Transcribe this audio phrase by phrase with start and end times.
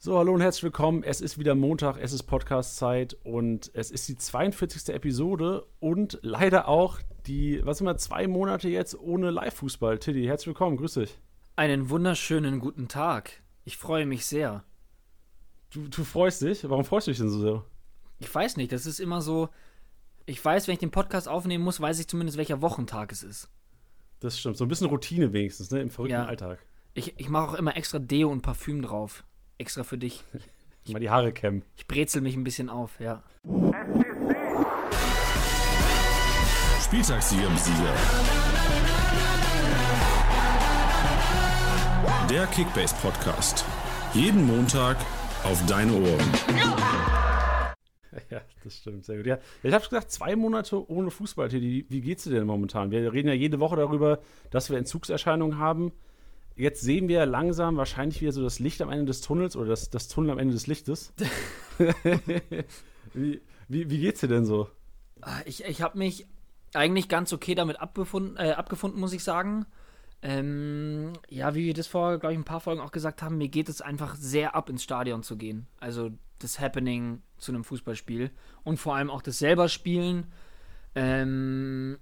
[0.00, 1.02] So, hallo und herzlich willkommen.
[1.02, 4.94] Es ist wieder Montag, es ist Podcast-Zeit und es ist die 42.
[4.94, 9.98] Episode und leider auch die, was sind wir, zwei Monate jetzt ohne Live-Fußball.
[9.98, 11.18] Tiddy, herzlich willkommen, grüß dich.
[11.56, 13.42] Einen wunderschönen guten Tag.
[13.64, 14.62] Ich freue mich sehr.
[15.70, 16.68] Du, du freust dich?
[16.70, 17.64] Warum freust du dich denn so sehr?
[18.20, 19.48] Ich weiß nicht, das ist immer so.
[20.26, 23.50] Ich weiß, wenn ich den Podcast aufnehmen muss, weiß ich zumindest, welcher Wochentag es ist.
[24.20, 24.56] Das stimmt.
[24.56, 25.80] So ein bisschen Routine wenigstens, ne?
[25.80, 26.26] Im verrückten Ja.
[26.26, 26.60] Alltag.
[26.94, 29.24] Ich, ich mache auch immer extra Deo und Parfüm drauf.
[29.58, 30.22] Extra für dich.
[30.88, 31.62] Mal die Haare kämmen.
[31.76, 33.22] Ich brezel mich ein bisschen auf, ja.
[36.80, 37.94] Spieltagssieger im Sieger.
[42.30, 43.64] Der Kickbase Podcast.
[44.14, 44.96] Jeden Montag
[45.44, 46.32] auf deine Ohren.
[48.30, 49.26] Ja, das stimmt, sehr gut.
[49.26, 51.86] Ja, ich habe gesagt, zwei Monate ohne Fußball, Tiddy.
[51.88, 52.90] Wie geht's dir denn momentan?
[52.90, 55.92] Wir reden ja jede Woche darüber, dass wir Entzugserscheinungen haben.
[56.58, 59.90] Jetzt sehen wir langsam wahrscheinlich wieder so das Licht am Ende des Tunnels oder das,
[59.90, 61.12] das Tunnel am Ende des Lichtes.
[63.14, 64.68] wie, wie, wie geht's dir denn so?
[65.20, 66.26] Ah, Ich, ich habe mich
[66.74, 69.66] eigentlich ganz okay damit abgefunden, äh, abgefunden muss ich sagen.
[70.20, 73.48] Ähm, ja, wie wir das vor, glaube ich, ein paar Folgen auch gesagt haben, mir
[73.48, 75.68] geht es einfach sehr ab, ins Stadion zu gehen.
[75.78, 78.32] Also das Happening zu einem Fußballspiel
[78.64, 80.26] und vor allem auch das selber Spielen.
[80.96, 81.98] Ähm,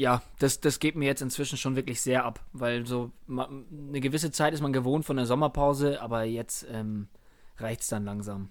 [0.00, 4.00] ja, das, das geht mir jetzt inzwischen schon wirklich sehr ab, weil so ma, eine
[4.00, 7.08] gewisse Zeit ist man gewohnt von der Sommerpause, aber jetzt ähm,
[7.58, 8.48] reicht es dann langsam.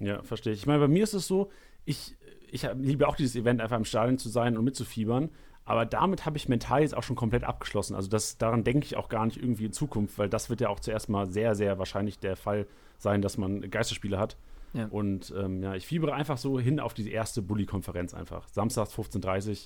[0.00, 0.60] Ja, verstehe ich.
[0.60, 1.50] Ich meine, bei mir ist es so,
[1.86, 2.14] ich,
[2.50, 5.30] ich liebe auch dieses Event, einfach im Stadion zu sein und mitzufiebern.
[5.64, 7.94] Aber damit habe ich mental jetzt auch schon komplett abgeschlossen.
[7.94, 10.68] Also das, daran denke ich auch gar nicht irgendwie in Zukunft, weil das wird ja
[10.68, 12.66] auch zuerst mal sehr, sehr wahrscheinlich der Fall
[12.98, 14.36] sein, dass man Geisterspiele hat.
[14.74, 14.88] Ja.
[14.90, 18.46] Und ähm, ja, ich fiebere einfach so hin auf diese erste Bulli-Konferenz einfach.
[18.48, 19.56] Samstags 15.30 Uhr.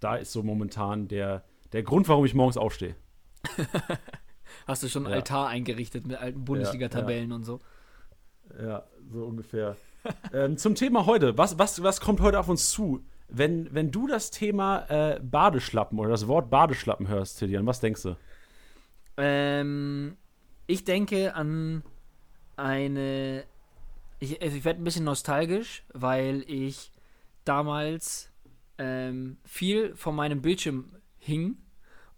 [0.00, 2.96] Da ist so momentan der, der Grund, warum ich morgens aufstehe.
[4.66, 5.18] Hast du schon einen Ja.
[5.18, 7.60] Altar eingerichtet mit alten Bundesliga-Tabellen und so?
[8.60, 9.76] Ja, so ungefähr.
[10.32, 11.36] ähm, zum Thema heute.
[11.38, 13.04] Was, was, was kommt heute auf uns zu?
[13.28, 18.02] Wenn, wenn du das Thema äh, Badeschlappen oder das Wort Badeschlappen hörst, Tillian, was denkst
[18.02, 18.16] du?
[19.16, 20.16] Ähm,
[20.66, 21.82] ich denke an
[22.56, 23.44] eine.
[24.18, 26.92] Ich, also ich werde ein bisschen nostalgisch, weil ich
[27.44, 28.30] damals
[28.78, 31.56] ähm, viel vor meinem Bildschirm hing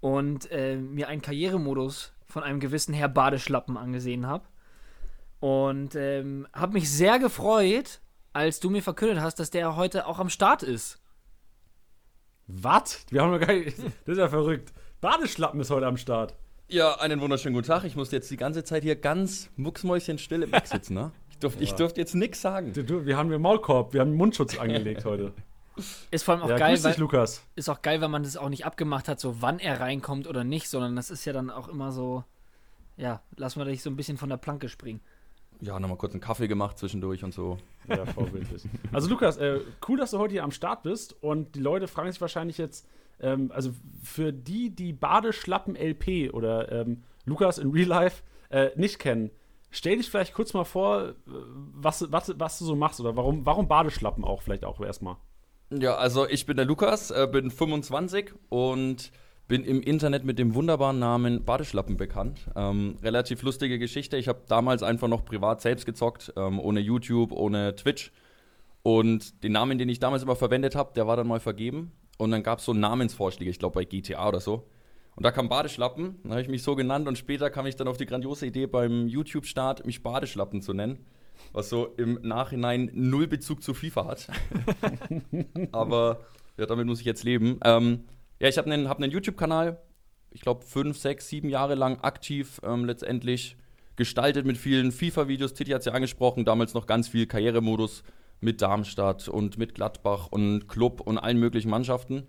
[0.00, 4.44] und ähm, mir einen Karrieremodus von einem gewissen Herr Badeschlappen angesehen habe.
[5.40, 8.00] Und ähm, habe mich sehr gefreut,
[8.32, 11.00] als du mir verkündet hast, dass der heute auch am Start ist.
[12.46, 13.06] Was?
[13.10, 13.76] Wir haben noch gar nicht.
[14.04, 14.72] Das ist ja verrückt.
[15.00, 16.34] Badeschlappen ist heute am Start.
[16.66, 17.84] Ja, einen wunderschönen guten Tag.
[17.84, 21.12] Ich musste jetzt die ganze Zeit hier ganz mucksmäuschenstill im Eck sitzen, ne?
[21.30, 22.72] Ich durfte ich durft jetzt nichts sagen.
[22.72, 25.32] Du, du, wir haben den Maulkorb, wir haben Mundschutz angelegt heute.
[26.10, 27.42] Ist vor allem auch ja, geil, grüß weil, dich, Lukas.
[27.54, 30.44] ist auch geil, weil man das auch nicht abgemacht hat, so wann er reinkommt oder
[30.44, 32.24] nicht, sondern das ist ja dann auch immer so,
[32.96, 35.00] ja, lass mal dich so ein bisschen von der Planke springen.
[35.60, 37.58] Ja, nochmal kurz einen Kaffee gemacht zwischendurch und so.
[37.88, 38.62] Ja, vorbildlich.
[38.92, 42.10] Also Lukas, äh, cool, dass du heute hier am Start bist und die Leute fragen
[42.10, 42.86] sich wahrscheinlich jetzt,
[43.20, 43.72] ähm, also
[44.02, 49.30] für die, die Badeschlappen LP oder ähm, Lukas in Real Life äh, nicht kennen,
[49.70, 53.44] stell dich vielleicht kurz mal vor, äh, was, was, was du so machst oder warum,
[53.44, 55.16] warum Badeschlappen auch vielleicht auch erstmal.
[55.70, 59.12] Ja, also ich bin der Lukas, äh, bin 25 und
[59.48, 62.40] bin im Internet mit dem wunderbaren Namen Badeschlappen bekannt.
[62.56, 64.16] Ähm, relativ lustige Geschichte.
[64.16, 68.12] Ich habe damals einfach noch privat selbst gezockt, ähm, ohne YouTube, ohne Twitch.
[68.82, 71.92] Und den Namen, den ich damals immer verwendet habe, der war dann mal vergeben.
[72.16, 74.68] Und dann gab es so Namensvorschläge, ich glaube bei GTA oder so.
[75.16, 77.88] Und da kam Badeschlappen, dann habe ich mich so genannt und später kam ich dann
[77.88, 81.04] auf die grandiose Idee beim YouTube-Start, mich Badeschlappen zu nennen.
[81.52, 84.28] Was so im Nachhinein null Bezug zu FIFA hat.
[85.72, 86.20] Aber
[86.56, 87.58] ja, damit muss ich jetzt leben.
[87.64, 88.04] Ähm,
[88.40, 89.80] ja, ich habe einen, hab einen YouTube-Kanal,
[90.30, 93.56] ich glaube fünf, sechs, sieben Jahre lang aktiv ähm, letztendlich
[93.96, 95.54] gestaltet mit vielen FIFA-Videos.
[95.54, 98.04] Titi hat es ja angesprochen, damals noch ganz viel Karrieremodus
[98.40, 102.26] mit Darmstadt und mit Gladbach und Club und allen möglichen Mannschaften.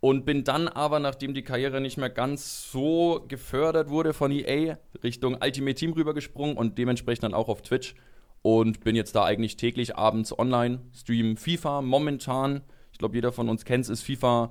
[0.00, 4.76] Und bin dann aber, nachdem die Karriere nicht mehr ganz so gefördert wurde von EA,
[5.02, 7.94] Richtung Ultimate Team rübergesprungen und dementsprechend dann auch auf Twitch.
[8.44, 11.80] Und bin jetzt da eigentlich täglich abends online, stream FIFA.
[11.80, 12.60] Momentan,
[12.92, 14.50] ich glaube, jeder von uns kennt es, ist FIFA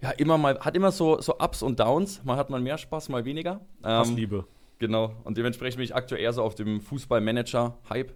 [0.00, 2.24] ja immer mal, hat immer so, so Ups und Downs.
[2.24, 3.60] Mal hat man mehr Spaß, mal weniger.
[3.84, 4.46] Ähm, Hassliebe.
[4.78, 5.14] Genau.
[5.24, 8.14] Und dementsprechend bin ich aktuell eher so auf dem Fußballmanager-Hype.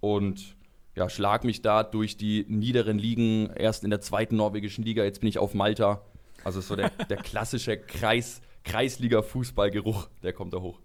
[0.00, 0.56] Und
[0.94, 5.20] ja, schlag mich da durch die niederen Ligen, erst in der zweiten norwegischen Liga, jetzt
[5.20, 6.02] bin ich auf Malta.
[6.44, 10.80] Also so der, der klassische Kreis, Kreisliga-Fußballgeruch, der kommt da hoch.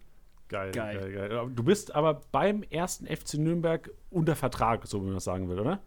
[0.50, 1.12] Geil, Geil.
[1.12, 1.52] geil, geil.
[1.54, 5.60] Du bist aber beim ersten FC Nürnberg unter Vertrag, so wie man das sagen will,
[5.60, 5.80] oder?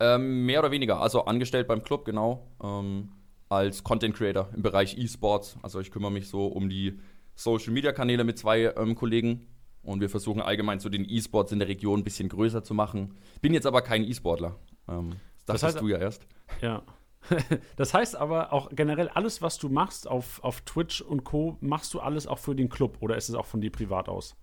[0.00, 2.46] Ähm, mehr oder weniger, also angestellt beim Club, genau.
[2.62, 3.10] Ähm,
[3.48, 5.58] als Content Creator im Bereich E-Sports.
[5.62, 6.98] Also ich kümmere mich so um die
[7.34, 9.46] Social Media Kanäle mit zwei ähm, Kollegen.
[9.82, 13.14] Und wir versuchen allgemein so den E-Sports in der Region ein bisschen größer zu machen.
[13.42, 14.56] Bin jetzt aber kein E-Sportler.
[14.88, 16.26] Ähm, das dachtest heißt- du ja erst.
[16.62, 16.82] Ja.
[17.76, 21.94] das heißt aber auch generell alles, was du machst auf, auf Twitch und Co., machst
[21.94, 24.36] du alles auch für den Club oder ist es auch von dir privat aus?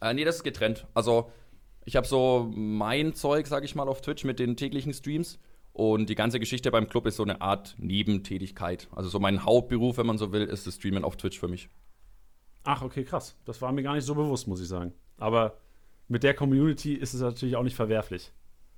[0.00, 0.86] Äh, nee, das ist getrennt.
[0.94, 1.30] Also,
[1.84, 5.38] ich habe so mein Zeug, sag ich mal, auf Twitch mit den täglichen Streams.
[5.72, 8.88] Und die ganze Geschichte beim Club ist so eine Art Nebentätigkeit.
[8.94, 11.68] Also, so mein Hauptberuf, wenn man so will, ist das Streamen auf Twitch für mich.
[12.64, 13.36] Ach, okay, krass.
[13.44, 14.92] Das war mir gar nicht so bewusst, muss ich sagen.
[15.16, 15.56] Aber
[16.08, 18.32] mit der Community ist es natürlich auch nicht verwerflich.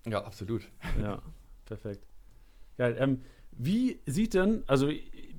[0.06, 0.68] Ja, absolut.
[1.00, 1.22] Ja,
[1.64, 2.06] perfekt.
[2.76, 2.96] Geil.
[2.98, 3.22] Ähm,
[3.52, 4.88] wie sieht denn, also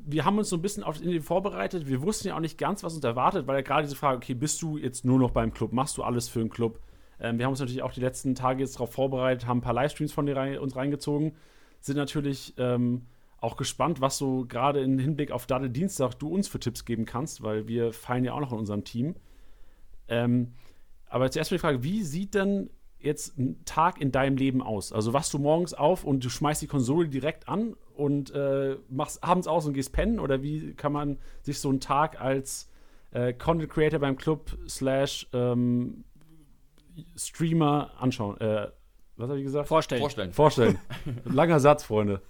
[0.06, 1.88] wir haben uns so ein bisschen auf Interview vorbereitet.
[1.88, 4.34] Wir wussten ja auch nicht ganz, was uns erwartet, weil ja gerade diese Frage, okay,
[4.34, 5.72] bist du jetzt nur noch beim Club?
[5.72, 6.80] Machst du alles für den Club?
[7.20, 9.74] Ähm, wir haben uns natürlich auch die letzten Tage jetzt darauf vorbereitet, haben ein paar
[9.74, 11.34] Livestreams von dir rein, uns reingezogen,
[11.80, 13.04] sind natürlich ähm,
[13.38, 17.06] auch gespannt, was so gerade im Hinblick auf Daddel Dienstag du uns für Tipps geben
[17.06, 19.16] kannst, weil wir feiern ja auch noch in unserem Team.
[20.08, 20.54] Ähm,
[21.08, 22.70] aber zuerst mal die Frage, wie sieht denn
[23.04, 24.92] jetzt ein Tag in deinem Leben aus?
[24.92, 29.24] Also wachst du morgens auf und du schmeißt die Konsole direkt an und äh, machst
[29.24, 30.20] abends aus und gehst pennen?
[30.20, 32.70] Oder wie kann man sich so einen Tag als
[33.12, 36.04] äh, Content Creator beim Club slash ähm,
[37.16, 38.40] Streamer anschauen?
[38.40, 38.70] Äh,
[39.18, 39.68] was habe ich gesagt?
[39.68, 40.02] Vorstellen.
[40.02, 40.34] Vorstellen.
[40.34, 40.80] Vorstellen.
[41.26, 42.22] Langer Satz, Freunde.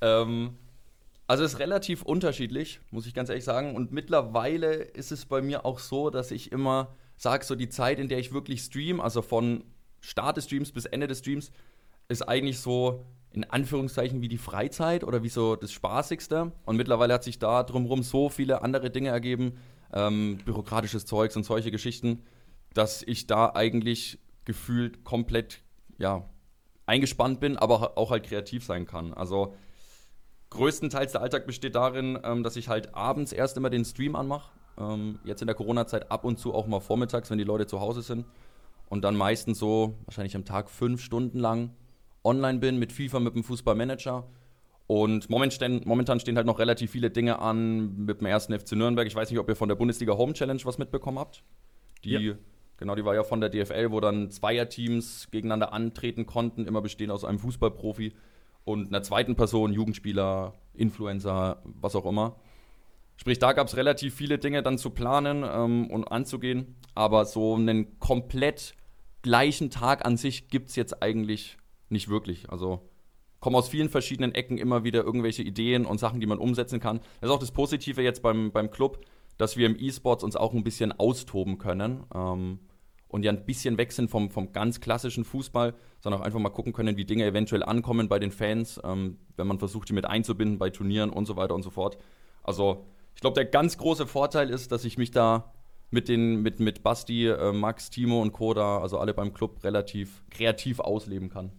[0.00, 0.56] Ähm,
[1.26, 3.74] also es ist relativ unterschiedlich, muss ich ganz ehrlich sagen.
[3.74, 7.98] Und mittlerweile ist es bei mir auch so, dass ich immer sage, so die Zeit,
[7.98, 9.64] in der ich wirklich stream, also von
[10.04, 11.50] Start des Streams bis Ende des Streams,
[12.08, 16.52] ist eigentlich so in Anführungszeichen wie die Freizeit oder wie so das Spaßigste.
[16.66, 19.58] Und mittlerweile hat sich da drumherum so viele andere Dinge ergeben,
[19.92, 22.22] ähm, bürokratisches Zeugs und solche Geschichten,
[22.74, 25.62] dass ich da eigentlich gefühlt komplett,
[25.98, 26.28] ja,
[26.86, 29.14] eingespannt bin, aber auch halt kreativ sein kann.
[29.14, 29.54] Also
[30.50, 34.50] größtenteils der Alltag besteht darin, ähm, dass ich halt abends erst immer den Stream anmache.
[34.76, 37.80] Ähm, jetzt in der Corona-Zeit ab und zu auch mal vormittags, wenn die Leute zu
[37.80, 38.26] Hause sind.
[38.88, 41.70] Und dann meistens so, wahrscheinlich am Tag fünf Stunden lang
[42.22, 44.26] online bin mit FIFA, mit dem Fußballmanager.
[44.86, 49.06] Und momentan, stehen halt noch relativ viele Dinge an mit dem ersten FC Nürnberg.
[49.06, 51.42] Ich weiß nicht, ob ihr von der Bundesliga Home Challenge was mitbekommen habt.
[52.04, 52.34] Die, Ja.
[52.76, 57.10] genau, die war ja von der DFL, wo dann Zweierteams gegeneinander antreten konnten, immer bestehen
[57.10, 58.12] aus einem Fußballprofi
[58.64, 62.36] und einer zweiten Person, Jugendspieler, Influencer, was auch immer.
[63.16, 67.54] Sprich, da gab es relativ viele Dinge dann zu planen ähm, und anzugehen, aber so
[67.54, 68.74] einen komplett
[69.22, 71.56] gleichen Tag an sich gibt es jetzt eigentlich
[71.88, 72.50] nicht wirklich.
[72.50, 72.88] Also
[73.40, 77.00] kommen aus vielen verschiedenen Ecken immer wieder irgendwelche Ideen und Sachen, die man umsetzen kann.
[77.20, 79.04] Das ist auch das Positive jetzt beim, beim Club,
[79.36, 82.58] dass wir im E-Sports uns auch ein bisschen austoben können ähm,
[83.08, 86.50] und ja ein bisschen weg sind vom, vom ganz klassischen Fußball, sondern auch einfach mal
[86.50, 90.06] gucken können, wie Dinge eventuell ankommen bei den Fans, ähm, wenn man versucht, die mit
[90.06, 91.98] einzubinden bei Turnieren und so weiter und so fort.
[92.42, 92.86] Also
[93.24, 95.50] glaube, der ganz große Vorteil ist, dass ich mich da
[95.90, 100.22] mit den mit, mit Basti, äh, Max, Timo und Koda, also alle beim Club, relativ
[100.28, 101.50] kreativ ausleben kann.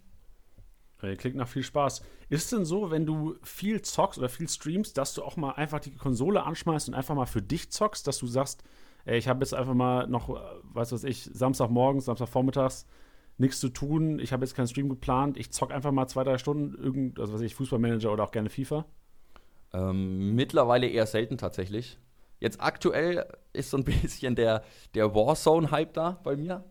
[1.18, 2.04] Klingt nach viel Spaß.
[2.30, 5.80] Ist denn so, wenn du viel zockst oder viel streamst, dass du auch mal einfach
[5.80, 8.64] die Konsole anschmeißt und einfach mal für dich zockst, dass du sagst,
[9.06, 10.34] ey, ich habe jetzt einfach mal noch, äh,
[10.74, 12.86] weiß was ich, Samstagmorgens, Samstagvormittags
[13.38, 16.38] nichts zu tun, ich habe jetzt keinen Stream geplant, ich zock einfach mal zwei, drei
[16.38, 18.86] Stunden irgend, also was weiß ich, Fußballmanager oder auch gerne FIFA.
[19.76, 21.98] Ähm, mittlerweile eher selten tatsächlich.
[22.40, 24.64] Jetzt aktuell ist so ein bisschen der,
[24.94, 26.64] der Warzone-Hype da bei mir.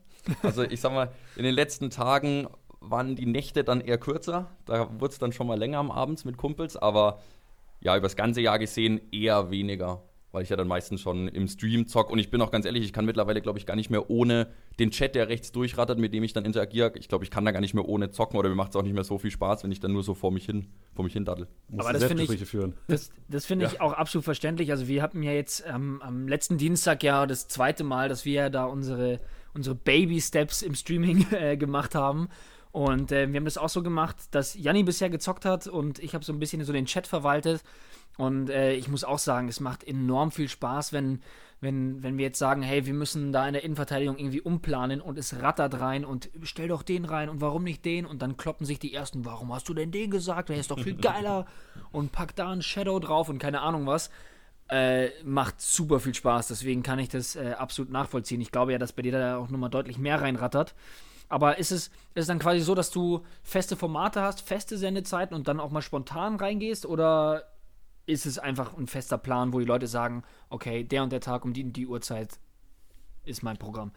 [0.42, 2.48] Also ich sag mal, in den letzten Tagen
[2.80, 4.50] waren die Nächte dann eher kürzer.
[4.64, 7.20] Da wurde es dann schon mal länger am Abend mit Kumpels, aber
[7.80, 10.02] ja, über das ganze Jahr gesehen eher weniger,
[10.34, 12.10] weil ich ja dann meistens schon im Stream zock.
[12.10, 14.48] Und ich bin auch ganz ehrlich, ich kann mittlerweile, glaube ich, gar nicht mehr ohne
[14.80, 16.92] den Chat, der rechts durchrattert, mit dem ich dann interagiere.
[16.96, 18.82] Ich glaube, ich kann da gar nicht mehr ohne zocken oder mir macht es auch
[18.82, 21.12] nicht mehr so viel Spaß, wenn ich dann nur so vor mich hin, vor mich
[21.12, 21.46] hin daddel.
[21.76, 22.74] Aber das finde ich- Selbstgespräche führen.
[22.88, 24.72] Das, das finde ich auch absolut verständlich.
[24.72, 28.32] Also wir hatten ja jetzt ähm, am letzten Dienstag ja das zweite Mal, dass wir
[28.34, 29.20] ja da unsere,
[29.54, 32.28] unsere Baby-Steps im Streaming äh, gemacht haben.
[32.72, 36.12] Und äh, wir haben das auch so gemacht, dass Janni bisher gezockt hat und ich
[36.12, 37.62] habe so ein bisschen so den Chat verwaltet.
[38.16, 41.20] Und äh, ich muss auch sagen, es macht enorm viel Spaß, wenn,
[41.60, 45.18] wenn, wenn wir jetzt sagen, hey, wir müssen da in der Innenverteidigung irgendwie umplanen und
[45.18, 48.06] es rattert rein und stell doch den rein und warum nicht den?
[48.06, 50.48] Und dann kloppen sich die ersten, warum hast du denn den gesagt?
[50.48, 51.46] Der ist doch viel geiler
[51.90, 54.10] und pack da ein Shadow drauf und keine Ahnung was.
[54.68, 58.40] Äh, macht super viel Spaß, deswegen kann ich das äh, absolut nachvollziehen.
[58.40, 60.74] Ich glaube ja, dass bei dir da auch nochmal deutlich mehr reinrattert.
[61.28, 65.34] Aber ist es, ist es dann quasi so, dass du feste Formate hast, feste Sendezeiten
[65.34, 66.86] und dann auch mal spontan reingehst?
[66.86, 67.44] Oder
[68.06, 71.44] ist es einfach ein fester Plan, wo die Leute sagen, okay, der und der Tag
[71.44, 72.38] um die und die Uhrzeit
[73.24, 73.92] ist mein Programm?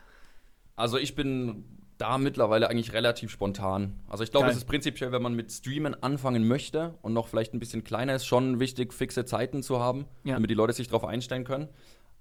[0.76, 1.66] Also ich bin
[1.98, 4.00] da mittlerweile eigentlich relativ spontan.
[4.08, 7.54] Also ich glaube, es ist prinzipiell, wenn man mit Streamen anfangen möchte und noch vielleicht
[7.54, 10.36] ein bisschen kleiner ist, schon wichtig, fixe Zeiten zu haben, Ja.
[10.36, 11.68] damit die Leute sich darauf einstellen können.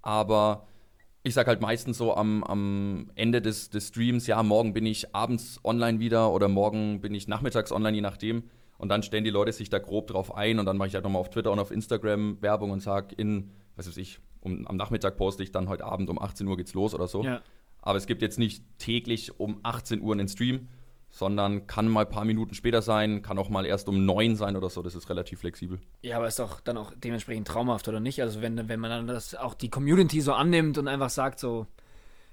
[0.01, 0.67] Aber
[1.23, 5.15] ich sag halt meistens so am, am Ende des, des Streams, ja, morgen bin ich
[5.15, 8.45] abends online wieder oder morgen bin ich nachmittags online, je nachdem.
[8.79, 11.05] Und dann stellen die Leute sich da grob drauf ein und dann mache ich halt
[11.05, 14.77] nochmal auf Twitter und auf Instagram Werbung und sage in, was weiß ich, um, am
[14.77, 17.23] Nachmittag poste ich dann heute Abend um 18 Uhr geht's los oder so.
[17.25, 17.41] Ja.
[17.83, 20.69] Aber es gibt jetzt nicht täglich um 18 Uhr einen Stream,
[21.09, 24.57] sondern kann mal ein paar Minuten später sein, kann auch mal erst um 9 sein
[24.57, 24.83] oder so.
[24.83, 25.79] Das ist relativ flexibel.
[26.03, 28.21] Ja, aber ist doch dann auch dementsprechend traumhaft, oder nicht?
[28.21, 31.67] Also wenn, wenn man dann das auch die Community so annimmt und einfach sagt so,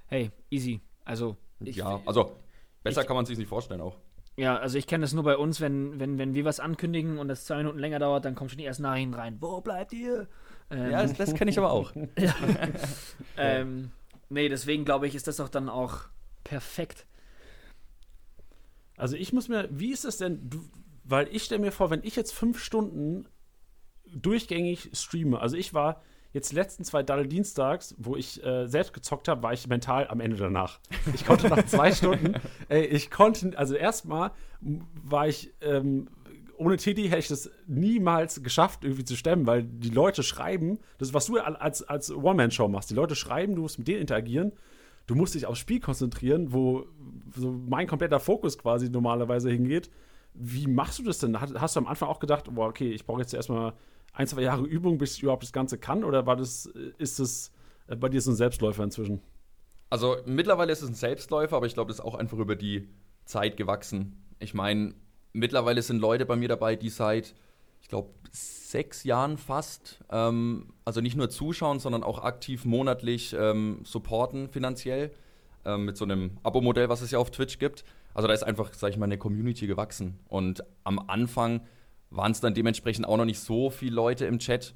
[0.08, 0.82] hey, easy.
[1.06, 2.36] Also ich, ja, also
[2.84, 3.96] besser ich- kann man sich nicht vorstellen auch.
[4.36, 7.28] Ja, also ich kenne das nur bei uns, wenn, wenn, wenn wir was ankündigen und
[7.28, 9.38] das zwei Minuten länger dauert, dann kommen schon die ersten Nachrichten rein.
[9.40, 10.28] Wo bleibt ihr?
[10.72, 11.92] Ähm, Ja, das, das kenne ich aber auch.
[13.38, 13.92] ähm,
[14.30, 16.06] nee, deswegen glaube ich, ist das doch dann auch
[16.44, 17.06] perfekt.
[18.98, 20.64] Also ich muss mir, wie ist es denn, du,
[21.04, 23.28] weil ich stelle mir vor, wenn ich jetzt fünf Stunden
[24.16, 26.02] durchgängig streame, also ich war
[26.34, 30.08] jetzt die letzten zwei Daddle Dienstags, wo ich äh, selbst gezockt habe, war ich mental
[30.08, 30.80] am Ende danach.
[31.14, 32.34] Ich konnte nach zwei Stunden,
[32.70, 36.10] ey, ich konnte, also erstmal war ich, ähm,
[36.58, 41.10] ohne Teddy hätte ich das niemals geschafft, irgendwie zu stemmen, weil die Leute schreiben, das
[41.10, 44.54] ist, was du als, als One-Man-Show machst, die Leute schreiben, du musst mit denen interagieren,
[45.06, 46.86] du musst dich aufs Spiel konzentrieren, wo
[47.36, 49.90] so mein kompletter Fokus quasi normalerweise hingeht.
[50.34, 51.40] Wie machst du das denn?
[51.40, 53.74] Hast, hast du am Anfang auch gedacht, boah, okay, ich brauche jetzt erstmal
[54.14, 56.04] ein, zwei Jahre Übung, bis ich überhaupt das Ganze kann?
[56.04, 56.68] Oder war das,
[56.98, 57.52] ist das
[57.88, 59.22] äh, bei dir so ein Selbstläufer inzwischen?
[59.90, 62.90] Also mittlerweile ist es ein Selbstläufer, aber ich glaube, das ist auch einfach über die
[63.26, 64.24] Zeit gewachsen.
[64.40, 64.94] Ich meine,
[65.34, 67.36] mittlerweile sind Leute bei mir dabei, die seit,
[67.82, 73.82] ich glaube, sechs Jahren fast, ähm, also nicht nur zuschauen, sondern auch aktiv monatlich ähm,
[73.84, 75.12] supporten finanziell
[75.66, 77.84] ähm, mit so einem Abo-Modell, was es ja auf Twitch gibt.
[78.16, 80.20] Also da ist einfach, sag ich mal, eine Community gewachsen.
[80.28, 81.62] Und am Anfang
[82.16, 84.76] waren es dann dementsprechend auch noch nicht so viele Leute im Chat,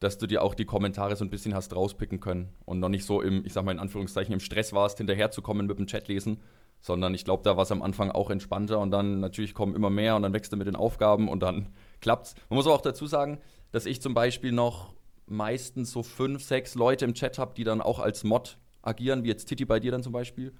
[0.00, 3.04] dass du dir auch die Kommentare so ein bisschen hast rauspicken können und noch nicht
[3.04, 6.40] so im, ich sag mal in Anführungszeichen, im Stress warst, hinterherzukommen mit dem Chat lesen,
[6.80, 9.90] sondern ich glaube, da war es am Anfang auch entspannter und dann natürlich kommen immer
[9.90, 11.68] mehr und dann wächst du mit den Aufgaben und dann
[12.00, 12.34] klappt's.
[12.48, 13.40] Man muss aber auch dazu sagen,
[13.72, 14.94] dass ich zum Beispiel noch
[15.26, 19.28] meistens so fünf, sechs Leute im Chat habe, die dann auch als Mod agieren, wie
[19.28, 20.54] jetzt Titi bei dir dann zum Beispiel,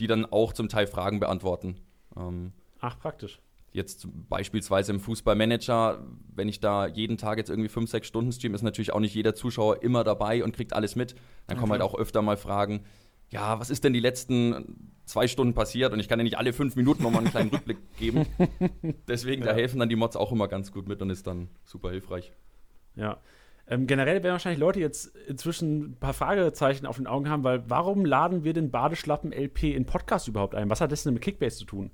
[0.00, 1.76] die dann auch zum Teil Fragen beantworten.
[2.16, 3.40] Ähm, Ach, praktisch.
[3.72, 6.02] Jetzt beispielsweise im Fußballmanager,
[6.34, 9.14] wenn ich da jeden Tag jetzt irgendwie fünf, sechs Stunden stream, ist natürlich auch nicht
[9.14, 11.14] jeder Zuschauer immer dabei und kriegt alles mit.
[11.46, 12.84] Dann kommen halt auch öfter mal Fragen,
[13.30, 15.92] ja, was ist denn die letzten zwei Stunden passiert?
[15.92, 18.24] Und ich kann ja nicht alle fünf Minuten nochmal einen kleinen Rückblick geben.
[19.06, 19.56] Deswegen, da Ja.
[19.56, 22.32] helfen dann die Mods auch immer ganz gut mit und ist dann super hilfreich.
[22.96, 23.18] Ja.
[23.70, 27.68] Ähm, generell werden wahrscheinlich Leute jetzt inzwischen ein paar Fragezeichen auf den Augen haben, weil
[27.68, 30.70] warum laden wir den Badeschlappen LP in Podcast überhaupt ein?
[30.70, 31.90] Was hat das denn mit Kickbase zu tun?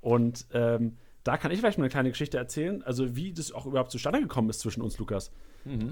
[0.00, 0.96] Und ähm,
[1.30, 4.20] da kann ich vielleicht mal eine kleine Geschichte erzählen, also wie das auch überhaupt zustande
[4.20, 5.30] gekommen ist zwischen uns, Lukas.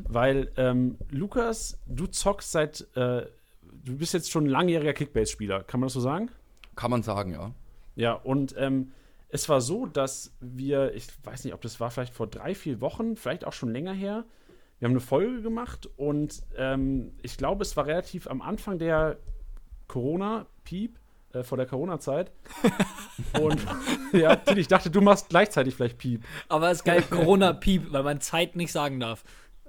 [0.09, 3.25] Weil, ähm, Lukas, du zockst seit, äh,
[3.85, 6.33] du bist jetzt schon ein langjähriger Kickbase-Spieler, kann man das so sagen?
[6.75, 7.54] Kann man sagen, ja.
[7.95, 8.90] Ja, und ähm,
[9.28, 12.80] es war so, dass wir, ich weiß nicht, ob das war vielleicht vor drei, vier
[12.80, 14.25] Wochen, vielleicht auch schon länger her,
[14.80, 19.18] wir haben eine Folge gemacht und ähm, ich glaube, es war relativ am Anfang der
[19.87, 20.99] Corona-Piep,
[21.32, 22.32] äh, vor der Corona-Zeit.
[23.40, 23.61] und
[24.12, 26.25] ja, Till, ich dachte, du machst gleichzeitig vielleicht Piep.
[26.49, 29.25] Aber es ist geil, Corona-Piep, weil man Zeit nicht sagen darf.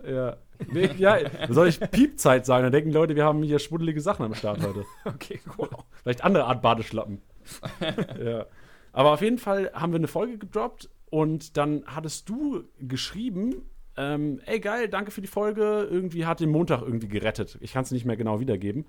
[0.08, 0.38] Ja.
[0.72, 2.64] Nee, ja, soll ich Piepzeit sagen?
[2.64, 4.86] Dann denken Leute, wir haben hier schmuddelige Sachen am Start heute.
[5.06, 5.70] Okay, cool.
[6.04, 7.22] Vielleicht andere Art Badeschlappen.
[8.24, 8.46] ja.
[8.92, 14.42] Aber auf jeden Fall haben wir eine Folge gedroppt und dann hattest du geschrieben, ähm,
[14.46, 17.58] ey geil, danke für die Folge, irgendwie hat den Montag irgendwie gerettet.
[17.62, 18.86] Ich kann es nicht mehr genau wiedergeben.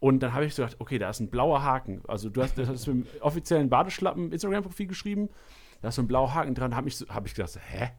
[0.00, 2.02] Und dann habe ich so gedacht, okay, da ist ein blauer Haken.
[2.08, 5.28] Also du hast, das hast mit dem offiziellen Badeschlappen Instagram-Profil geschrieben,
[5.82, 6.74] da ist so ein blauer Haken dran.
[6.76, 7.90] habe ich, so, hab ich gedacht, hä?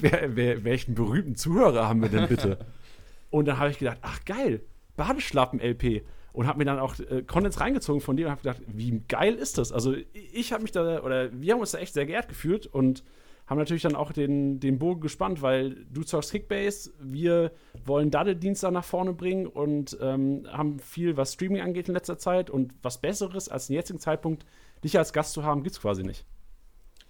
[0.00, 2.58] Wer, wer, welchen berühmten Zuhörer haben wir denn bitte?
[3.30, 4.62] Und dann habe ich gedacht, ach geil,
[4.96, 6.04] Badeschlappen-LP.
[6.32, 9.34] Und habe mir dann auch äh, Contents reingezogen von dir und habe gedacht, wie geil
[9.34, 9.70] ist das?
[9.70, 13.04] Also ich habe mich da, oder wir haben uns da echt sehr geehrt gefühlt und
[13.52, 17.52] haben natürlich dann auch den, den Bogen gespannt, weil du zockst Kickbase, wir
[17.84, 22.16] wollen Daddeldienst da nach vorne bringen und ähm, haben viel, was Streaming angeht in letzter
[22.16, 24.46] Zeit und was Besseres als den jetzigen Zeitpunkt,
[24.82, 26.24] dich als Gast zu haben, gibt es quasi nicht.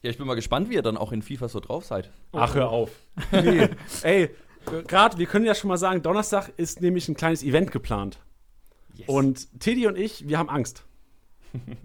[0.02, 2.11] Ja, ich bin mal gespannt, wie ihr dann auch in FIFA so drauf seid.
[2.32, 2.90] Ach, hör auf.
[3.30, 3.68] Nee,
[4.02, 4.30] ey,
[4.88, 8.18] gerade, wir können ja schon mal sagen, Donnerstag ist nämlich ein kleines Event geplant.
[9.06, 10.84] Und Teddy und ich, wir haben Angst.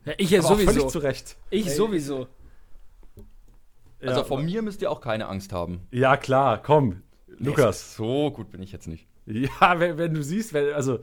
[0.06, 0.88] Ja, ich ja Aber auch völlig sowieso.
[0.88, 1.38] zu Recht.
[1.50, 2.28] Ich sowieso.
[4.02, 4.24] Also Ja.
[4.26, 5.82] von mir müsst ihr auch keine Angst haben.
[5.92, 7.02] Ja, klar, komm.
[7.40, 7.96] Lukas.
[7.96, 9.08] So gut bin ich jetzt nicht.
[9.26, 11.00] Ja, wenn, wenn du siehst, wenn, also,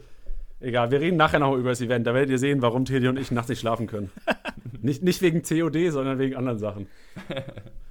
[0.61, 2.07] egal, wir reden nachher noch über das Event.
[2.07, 4.11] Da werdet ihr sehen, warum Teddy und ich nachts nicht schlafen können.
[4.81, 6.87] nicht, nicht wegen COD, sondern wegen anderen Sachen.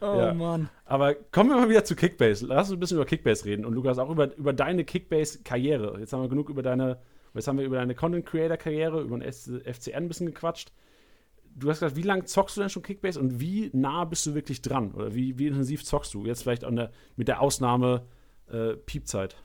[0.02, 0.34] Oh Ja.
[0.34, 0.68] Mann.
[0.86, 2.46] Aber kommen wir mal wieder zu Kickbase.
[2.46, 3.64] Lass uns ein bisschen über Kickbase reden.
[3.64, 5.98] Und Lukas, auch über, über deine Kickbase-Karriere.
[6.02, 6.98] Jetzt haben wir genug über deine
[7.34, 10.74] Jetzt haben wir über deine Content Creator Karriere, über den FCN ein bisschen gequatscht.
[11.56, 14.34] Du hast gesagt, wie lange zockst du denn schon Kickbase und wie nah bist du
[14.34, 14.92] wirklich dran?
[14.94, 16.26] Oder wie, wie intensiv zockst du?
[16.26, 18.06] Jetzt vielleicht der, mit der Ausnahme
[18.50, 19.36] äh, Piepzeit.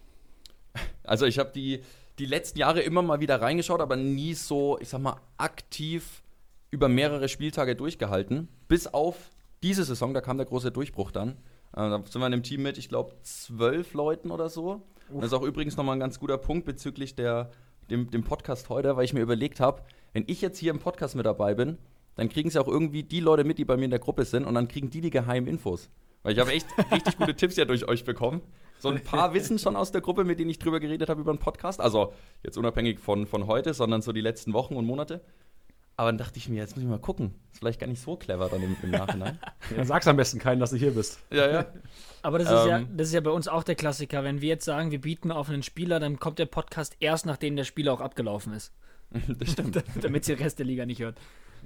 [1.05, 1.83] Also ich habe die,
[2.19, 6.23] die letzten Jahre immer mal wieder reingeschaut, aber nie so, ich sag mal, aktiv
[6.71, 8.49] über mehrere Spieltage durchgehalten.
[8.69, 9.31] Bis auf
[9.63, 11.31] diese Saison, da kam der große Durchbruch dann.
[11.73, 14.83] Äh, da sind wir in einem Team mit, ich glaube, zwölf Leuten oder so.
[15.11, 17.51] Und das ist auch übrigens nochmal ein ganz guter Punkt bezüglich der,
[17.91, 21.17] dem, dem Podcast heute, weil ich mir überlegt habe, wenn ich jetzt hier im Podcast
[21.17, 21.79] mit dabei bin,
[22.19, 24.45] dann kriegen sie auch irgendwie die Leute mit, die bei mir in der Gruppe sind
[24.45, 25.89] und dann kriegen die die geheimen Infos.
[26.25, 28.43] Weil ich habe echt richtig gute Tipps ja durch euch bekommen.
[28.81, 31.31] So ein paar wissen schon aus der Gruppe, mit denen ich drüber geredet habe über
[31.31, 31.81] einen Podcast.
[31.81, 35.21] Also jetzt unabhängig von, von heute, sondern so die letzten Wochen und Monate.
[35.97, 37.35] Aber dann dachte ich mir, jetzt muss ich mal gucken.
[37.53, 39.39] Ist vielleicht gar nicht so clever dann im, im Nachhinein.
[39.77, 41.21] ja, sag's am besten keinen, dass du hier bist.
[41.31, 41.67] Ja, ja.
[42.23, 44.25] Aber das ist, ähm, ja, das ist ja bei uns auch der Klassiker.
[44.25, 47.55] Wenn wir jetzt sagen, wir bieten auf einen Spieler, dann kommt der Podcast erst, nachdem
[47.55, 48.73] der Spieler auch abgelaufen ist.
[49.29, 49.81] das stimmt.
[50.01, 51.17] Damit sie den Rest der Liga nicht hört.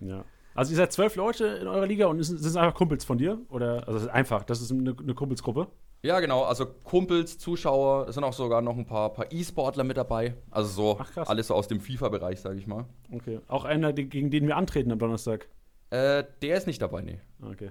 [0.00, 0.26] Ja.
[0.54, 3.38] Also ihr seid zwölf Leute in eurer Liga und sind es einfach Kumpels von dir?
[3.48, 5.68] Oder also einfach, das ist eine, eine Kumpelsgruppe?
[6.02, 6.42] Ja, genau.
[6.42, 10.34] Also Kumpels, Zuschauer, es sind auch sogar noch ein paar, paar E-Sportler mit dabei.
[10.50, 12.86] Also so Ach, alles so aus dem FIFA-Bereich, sage ich mal.
[13.12, 13.40] Okay.
[13.46, 15.48] Auch einer, gegen den wir antreten am Donnerstag.
[15.90, 17.20] Äh, der ist nicht dabei, nee.
[17.40, 17.70] Okay.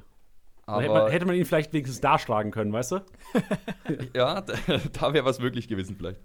[0.65, 3.00] Aber hätte man, hätte man ihn vielleicht wenigstens darschlagen können, weißt du?
[4.15, 4.53] ja, da,
[4.93, 6.21] da wäre was möglich gewesen vielleicht.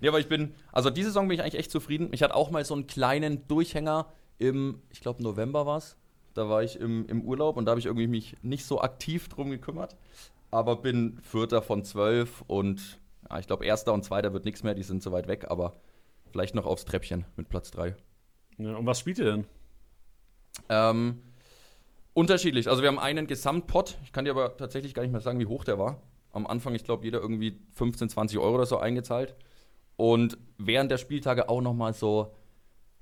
[0.00, 2.08] Nee, aber ich bin, also diese Saison bin ich eigentlich echt zufrieden.
[2.12, 4.06] Ich hatte auch mal so einen kleinen Durchhänger
[4.38, 5.96] im, ich glaube November war es.
[6.34, 9.28] Da war ich im, im Urlaub und da habe ich irgendwie mich nicht so aktiv
[9.28, 9.96] drum gekümmert
[10.52, 14.74] aber bin Vierter von zwölf und ja, ich glaube, Erster und Zweiter wird nichts mehr,
[14.74, 15.80] die sind so weit weg, aber
[16.30, 17.96] vielleicht noch aufs Treppchen mit Platz drei.
[18.58, 19.46] Ja, und was spielt ihr denn?
[20.68, 21.22] Ähm,
[22.12, 22.68] unterschiedlich.
[22.68, 23.96] Also wir haben einen Gesamtpot.
[24.04, 26.02] Ich kann dir aber tatsächlich gar nicht mehr sagen, wie hoch der war.
[26.32, 29.34] Am Anfang, ich glaube, jeder irgendwie 15, 20 Euro oder so eingezahlt.
[29.96, 32.34] Und während der Spieltage auch noch mal so,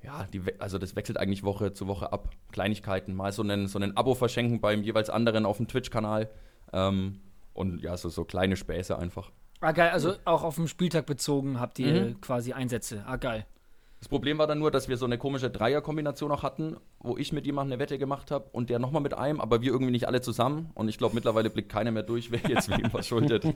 [0.03, 2.31] ja, die, also das wechselt eigentlich Woche zu Woche ab.
[2.53, 6.31] Kleinigkeiten, mal so einen, so einen Abo verschenken beim jeweils anderen auf dem Twitch-Kanal.
[6.73, 7.21] Ähm,
[7.53, 9.31] und ja, so, so kleine Späße einfach.
[9.61, 9.91] Ah, geil.
[9.91, 12.21] Also auch auf den Spieltag bezogen habt ihr mhm.
[12.21, 13.05] quasi Einsätze.
[13.07, 13.47] Ah, geil.
[13.99, 17.35] Das Problem war dann nur, dass wir so eine komische Dreierkombination auch hatten, wo ich
[17.35, 20.09] mit jemandem eine Wette gemacht habe und der nochmal mit einem, aber wir irgendwie nicht
[20.09, 20.71] alle zusammen.
[20.75, 23.45] Und ich glaube, mittlerweile blickt keiner mehr durch, wer jetzt wem was schuldet.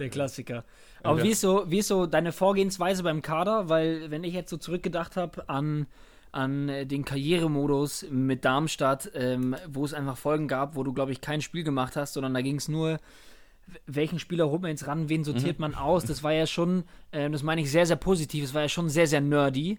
[0.00, 0.64] Der Klassiker.
[1.02, 1.24] Aber ja.
[1.24, 3.68] wie, ist so, wie ist so deine Vorgehensweise beim Kader?
[3.68, 5.86] Weil, wenn ich jetzt so zurückgedacht habe an
[6.32, 11.12] an äh, den Karrieremodus mit Darmstadt, ähm, wo es einfach Folgen gab, wo du, glaube
[11.12, 12.98] ich, kein Spiel gemacht hast, sondern da ging es nur,
[13.86, 15.62] welchen Spieler holt man jetzt ran, wen sortiert mhm.
[15.62, 16.04] man aus.
[16.04, 18.88] Das war ja schon, äh, das meine ich sehr, sehr positiv, das war ja schon
[18.88, 19.78] sehr, sehr nerdy.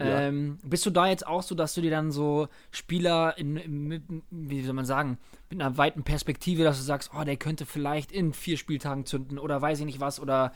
[0.00, 0.22] Ja.
[0.22, 4.22] Ähm, bist du da jetzt auch so, dass du dir dann so Spieler in, in,
[4.30, 8.10] wie soll man sagen, mit einer weiten Perspektive, dass du sagst, oh, der könnte vielleicht
[8.10, 10.52] in vier Spieltagen zünden oder weiß ich nicht was oder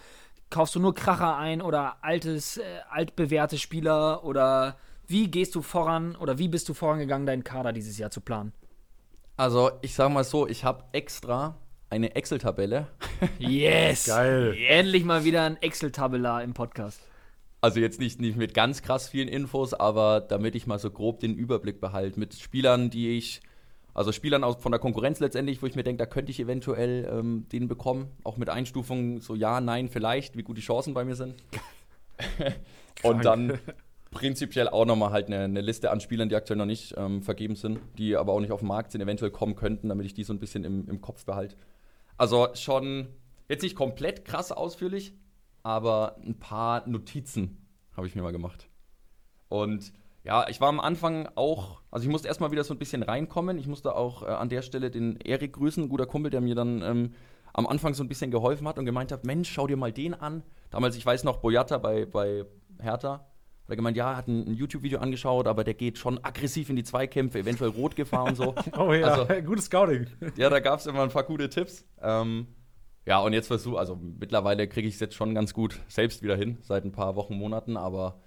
[0.51, 6.17] kaufst du nur Kracher ein oder altes, äh, altbewährte Spieler oder wie gehst du voran
[6.17, 8.53] oder wie bist du vorangegangen, deinen Kader dieses Jahr zu planen?
[9.37, 11.57] Also, ich sag mal so, ich habe extra
[11.91, 12.89] eine Excel-Tabelle.
[13.39, 14.07] Yes!
[14.07, 14.57] Geil.
[14.69, 17.01] Endlich mal wieder ein Excel-Tabelar im Podcast.
[17.67, 21.19] Also jetzt nicht, nicht mit ganz krass vielen Infos, aber damit ich mal so grob
[21.19, 23.41] den Überblick behalte mit Spielern, die ich,
[23.93, 27.09] also Spielern aus, von der Konkurrenz letztendlich, wo ich mir denke, da könnte ich eventuell
[27.11, 31.05] ähm, den bekommen, auch mit Einstufungen so ja, nein, vielleicht, wie gut die Chancen bei
[31.05, 31.35] mir sind.
[33.03, 33.59] Und dann
[34.13, 37.57] prinzipiell auch nochmal halt eine, eine, Liste an Spielern, die aktuell noch nicht ähm, vergeben
[37.57, 40.23] sind, die aber auch nicht auf dem Markt sind, eventuell kommen könnten, damit ich die
[40.23, 41.57] so ein bisschen im, im Kopf behalte.
[42.17, 43.09] Also schon
[43.49, 45.15] jetzt nicht komplett krass ausführlich,
[45.67, 48.69] aber ein paar Notizen habe ich mir mal gemacht.
[49.49, 53.03] Und ja, ich war am Anfang auch, also ich musste erstmal wieder so ein bisschen
[53.03, 53.59] reinkommen.
[53.59, 56.55] Ich musste auch äh, an der Stelle den Erik grüßen, ein guter Kumpel, der mir
[56.55, 57.15] dann ähm,
[57.53, 60.15] am Anfang so ein bisschen geholfen hat und gemeint hat, Mensch, schau dir mal den
[60.15, 60.45] an.
[60.71, 62.45] Damals, ich weiß noch, Boyata bei, bei
[62.79, 66.71] Hertha, hat er gemeint, ja, hat ein, ein YouTube-Video angeschaut, aber der geht schon aggressiv
[66.71, 68.55] in die Zweikämpfe, eventuell rot gefahren und so.
[68.79, 70.07] oh ja, also, gutes Scouting.
[70.37, 71.85] ja, da gab es immer ein paar gute Tipps.
[72.01, 72.47] Ähm,
[73.07, 76.37] ja, und jetzt versuche, also mittlerweile kriege ich es jetzt schon ganz gut selbst wieder
[76.37, 78.21] hin, seit ein paar Wochen, Monaten, aber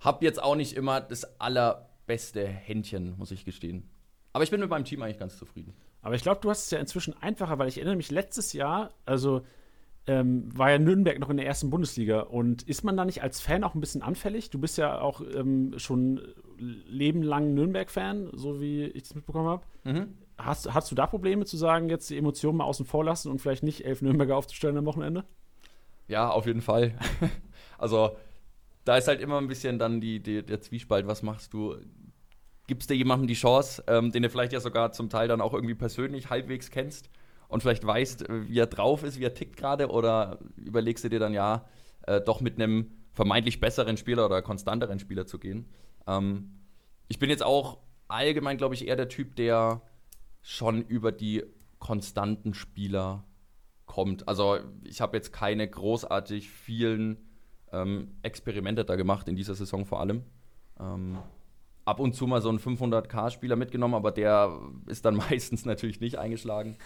[0.00, 3.88] habe jetzt auch nicht immer das allerbeste Händchen, muss ich gestehen.
[4.32, 5.74] Aber ich bin mit meinem Team eigentlich ganz zufrieden.
[6.02, 8.92] Aber ich glaube, du hast es ja inzwischen einfacher, weil ich erinnere mich letztes Jahr,
[9.04, 9.42] also
[10.06, 12.20] ähm, war ja Nürnberg noch in der ersten Bundesliga.
[12.20, 14.50] Und ist man da nicht als Fan auch ein bisschen anfällig?
[14.50, 16.20] Du bist ja auch ähm, schon
[16.58, 19.62] lebenlang Nürnberg-Fan, so wie ich das mitbekommen habe.
[19.84, 20.14] Mhm.
[20.44, 23.40] Hast, hast du da Probleme zu sagen, jetzt die Emotionen mal außen vor lassen und
[23.40, 25.24] vielleicht nicht elf Nürnberger aufzustellen am Wochenende?
[26.08, 26.94] Ja, auf jeden Fall.
[27.78, 28.16] also,
[28.84, 31.76] da ist halt immer ein bisschen dann die, die, der Zwiespalt, was machst du?
[32.66, 35.54] Gibst du jemandem die Chance, ähm, den du vielleicht ja sogar zum Teil dann auch
[35.54, 37.10] irgendwie persönlich halbwegs kennst?
[37.50, 41.18] und vielleicht weißt, wie er drauf ist, wie er tickt gerade, oder überlegst du dir
[41.18, 41.66] dann ja,
[42.06, 45.68] äh, doch mit einem vermeintlich besseren Spieler oder konstanteren Spieler zu gehen.
[46.06, 46.60] Ähm,
[47.08, 49.82] ich bin jetzt auch allgemein, glaube ich, eher der Typ, der
[50.42, 51.44] schon über die
[51.78, 53.24] konstanten Spieler
[53.86, 54.28] kommt.
[54.28, 57.18] Also ich habe jetzt keine großartig vielen
[57.72, 60.22] ähm, Experimente da gemacht, in dieser Saison vor allem.
[60.78, 61.18] Ähm,
[61.84, 66.18] ab und zu mal so einen 500k-Spieler mitgenommen, aber der ist dann meistens natürlich nicht
[66.18, 66.76] eingeschlagen.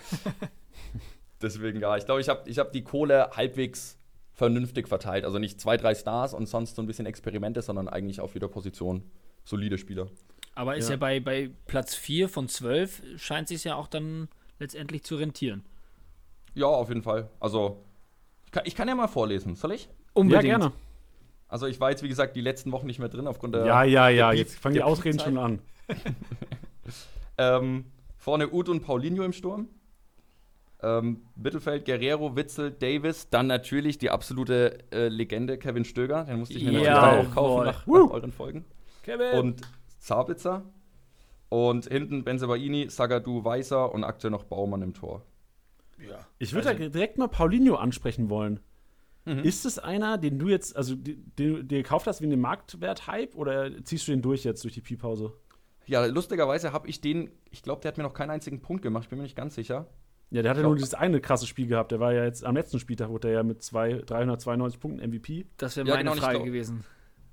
[1.42, 3.98] Deswegen, ja, ich glaube, ich habe ich hab die Kohle halbwegs
[4.32, 5.24] vernünftig verteilt.
[5.24, 8.48] Also nicht zwei, drei Stars und sonst so ein bisschen Experimente, sondern eigentlich auf jeder
[8.48, 9.04] Position
[9.44, 10.08] solide Spieler.
[10.54, 10.96] Aber ist ja, Ja.
[10.98, 15.64] bei, bei Platz 4 von 12 scheint sich ja auch dann letztendlich zu rentieren.
[16.54, 17.28] Ja, auf jeden Fall.
[17.40, 17.84] Also,
[18.44, 19.56] ich kann, ich kann ja mal vorlesen.
[19.56, 19.88] Soll ich?
[20.16, 20.72] Ja, gerne.
[21.48, 23.66] Also, ich war jetzt, wie gesagt, die letzten Wochen nicht mehr drin aufgrund der.
[23.66, 24.30] Ja, ja, ja.
[24.30, 25.58] der Jetzt fangen die Ausreden schon an.
[27.36, 27.86] Ähm,
[28.16, 29.68] vorne Ut und Paulinho im Sturm.
[30.82, 33.28] Ähm, Mittelfeld Guerrero, Witzel, Davis.
[33.30, 36.24] Dann natürlich die absolute äh, Legende Kevin Stöger.
[36.24, 38.64] Den musste ich mir natürlich dann auch kaufen nach, nach euren Folgen.
[39.02, 39.38] Kevin!
[39.40, 39.62] Und
[40.04, 40.64] Zabitzer.
[41.48, 45.22] Und hinten Benzebaini, Sagadu, Weißer und aktuell noch Baumann im Tor.
[46.38, 48.60] Ich würde da direkt mal Paulinho ansprechen wollen.
[49.24, 49.38] Mhm.
[49.38, 53.34] Ist es einer, den du jetzt, also den du dir gekauft hast wegen dem Marktwert-Hype
[53.36, 55.32] oder ziehst du den durch jetzt durch die Pi-Pause?
[55.86, 59.04] Ja, lustigerweise habe ich den, ich glaube, der hat mir noch keinen einzigen Punkt gemacht,
[59.04, 59.86] ich bin mir nicht ganz sicher.
[60.30, 61.92] Ja, der hatte glaub- nur dieses eine krasse Spiel gehabt.
[61.92, 65.46] Der war ja jetzt am letzten Spieltag, wurde er ja mit zwei, 392 Punkten MVP.
[65.58, 66.84] Das wäre Ja, meine genau, ich Frage gewesen.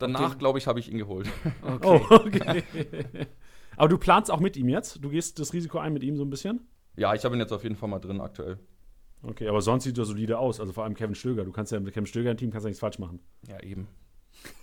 [0.01, 1.29] Danach, glaube ich, habe ich ihn geholt.
[1.61, 1.87] Okay.
[1.87, 2.63] Oh, okay.
[3.77, 5.03] Aber du planst auch mit ihm jetzt?
[5.03, 6.67] Du gehst das Risiko ein mit ihm so ein bisschen?
[6.97, 8.59] Ja, ich habe ihn jetzt auf jeden Fall mal drin aktuell.
[9.23, 10.59] Okay, aber sonst sieht er solide aus.
[10.59, 11.45] Also vor allem Kevin Stöger.
[11.45, 13.19] Du kannst ja mit Kevin Stöger im Team kannst ja nichts falsch machen.
[13.47, 13.87] Ja, eben.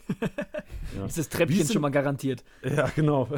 [1.06, 2.42] Ist das Treppchen schon mal garantiert?
[2.62, 3.28] Ja, genau.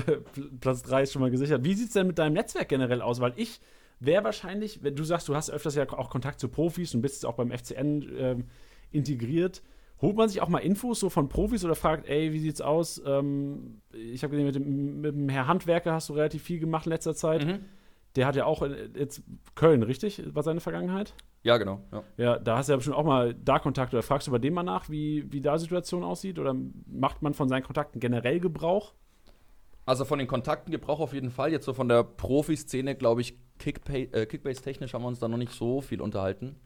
[0.61, 1.65] Platz 3 ist schon mal gesichert.
[1.65, 3.21] Wie sieht es denn mit deinem Netzwerk generell aus?
[3.21, 3.61] Weil ich
[3.99, 7.17] wäre wahrscheinlich, wenn du sagst, du hast öfters ja auch Kontakt zu Profis und bist
[7.17, 8.45] jetzt auch beim FCN ähm,
[8.93, 9.63] integriert,
[10.01, 13.03] holt man sich auch mal Infos so von Profis oder fragt, ey, wie sieht's aus?
[13.05, 16.87] Ähm, ich habe gesehen, mit dem, mit dem Herr Handwerker hast du relativ viel gemacht
[16.87, 17.45] in letzter Zeit.
[17.45, 17.65] Mhm.
[18.17, 19.23] Der hat ja auch in, jetzt
[19.55, 20.23] Köln, richtig?
[20.35, 21.15] War seine Vergangenheit?
[21.43, 21.81] Ja, genau.
[21.93, 22.03] Ja.
[22.17, 24.55] Ja, da hast du ja bestimmt auch mal da Kontakt oder fragst du bei dem
[24.55, 26.39] mal nach, wie, wie da die Situation aussieht?
[26.39, 26.55] Oder
[26.87, 28.95] macht man von seinen Kontakten generell Gebrauch?
[29.87, 31.53] Also von den Kontakten Gebrauch auf jeden Fall.
[31.53, 33.35] Jetzt so von der Profiszene, glaube ich,
[33.65, 36.57] äh, Kickbase-technisch haben wir uns da noch nicht so viel unterhalten.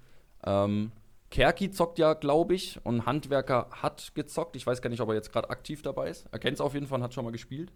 [0.44, 0.92] Ähm,
[1.34, 4.54] Kerki zockt ja, glaube ich, und Handwerker hat gezockt.
[4.54, 6.28] Ich weiß gar nicht, ob er jetzt gerade aktiv dabei ist.
[6.30, 7.72] Er kennt es auf jeden Fall und hat schon mal gespielt.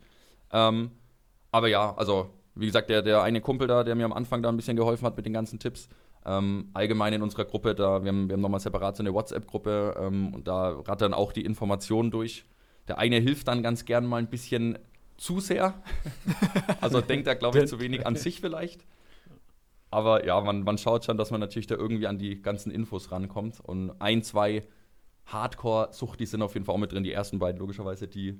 [0.53, 0.92] Ähm,
[1.51, 4.49] aber ja, also wie gesagt, der, der eine Kumpel da, der mir am Anfang da
[4.49, 5.88] ein bisschen geholfen hat mit den ganzen Tipps.
[6.25, 9.97] Ähm, allgemein in unserer Gruppe, da, wir haben, wir haben nochmal separat so eine WhatsApp-Gruppe
[9.99, 12.44] ähm, und da rattern auch die Informationen durch.
[12.87, 14.79] Der eine hilft dann ganz gern mal ein bisschen
[15.16, 15.75] zu sehr.
[16.81, 18.85] also denkt da, glaube ich, zu wenig an sich vielleicht.
[19.90, 23.11] Aber ja, man, man schaut schon, dass man natürlich da irgendwie an die ganzen Infos
[23.11, 23.61] rankommt.
[23.61, 24.62] Und ein, zwei
[25.27, 28.38] Hardcore-Suchtis sind auf jeden Fall auch mit drin, die ersten beiden logischerweise, die,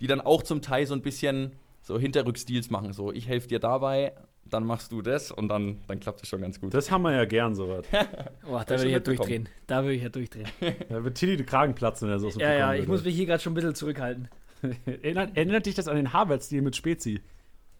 [0.00, 1.52] die dann auch zum Teil so ein bisschen
[1.82, 2.92] so Hinterrückstils machen.
[2.92, 4.12] So, ich helfe dir dabei,
[4.44, 6.74] dann machst du das und dann, dann klappt es schon ganz gut.
[6.74, 7.86] Das haben wir ja gern, sowas.
[8.44, 9.48] Boah, da würde ich ja durchdrehen.
[9.66, 10.48] Da würde ich ja durchdrehen.
[10.88, 13.26] Da wird Tilly die Kragen platzen, wenn er so ja, ja, ich muss mich hier
[13.26, 14.28] gerade schon ein bisschen zurückhalten.
[14.86, 17.20] erinnert, erinnert dich das an den Harvard-Stil mit Spezi?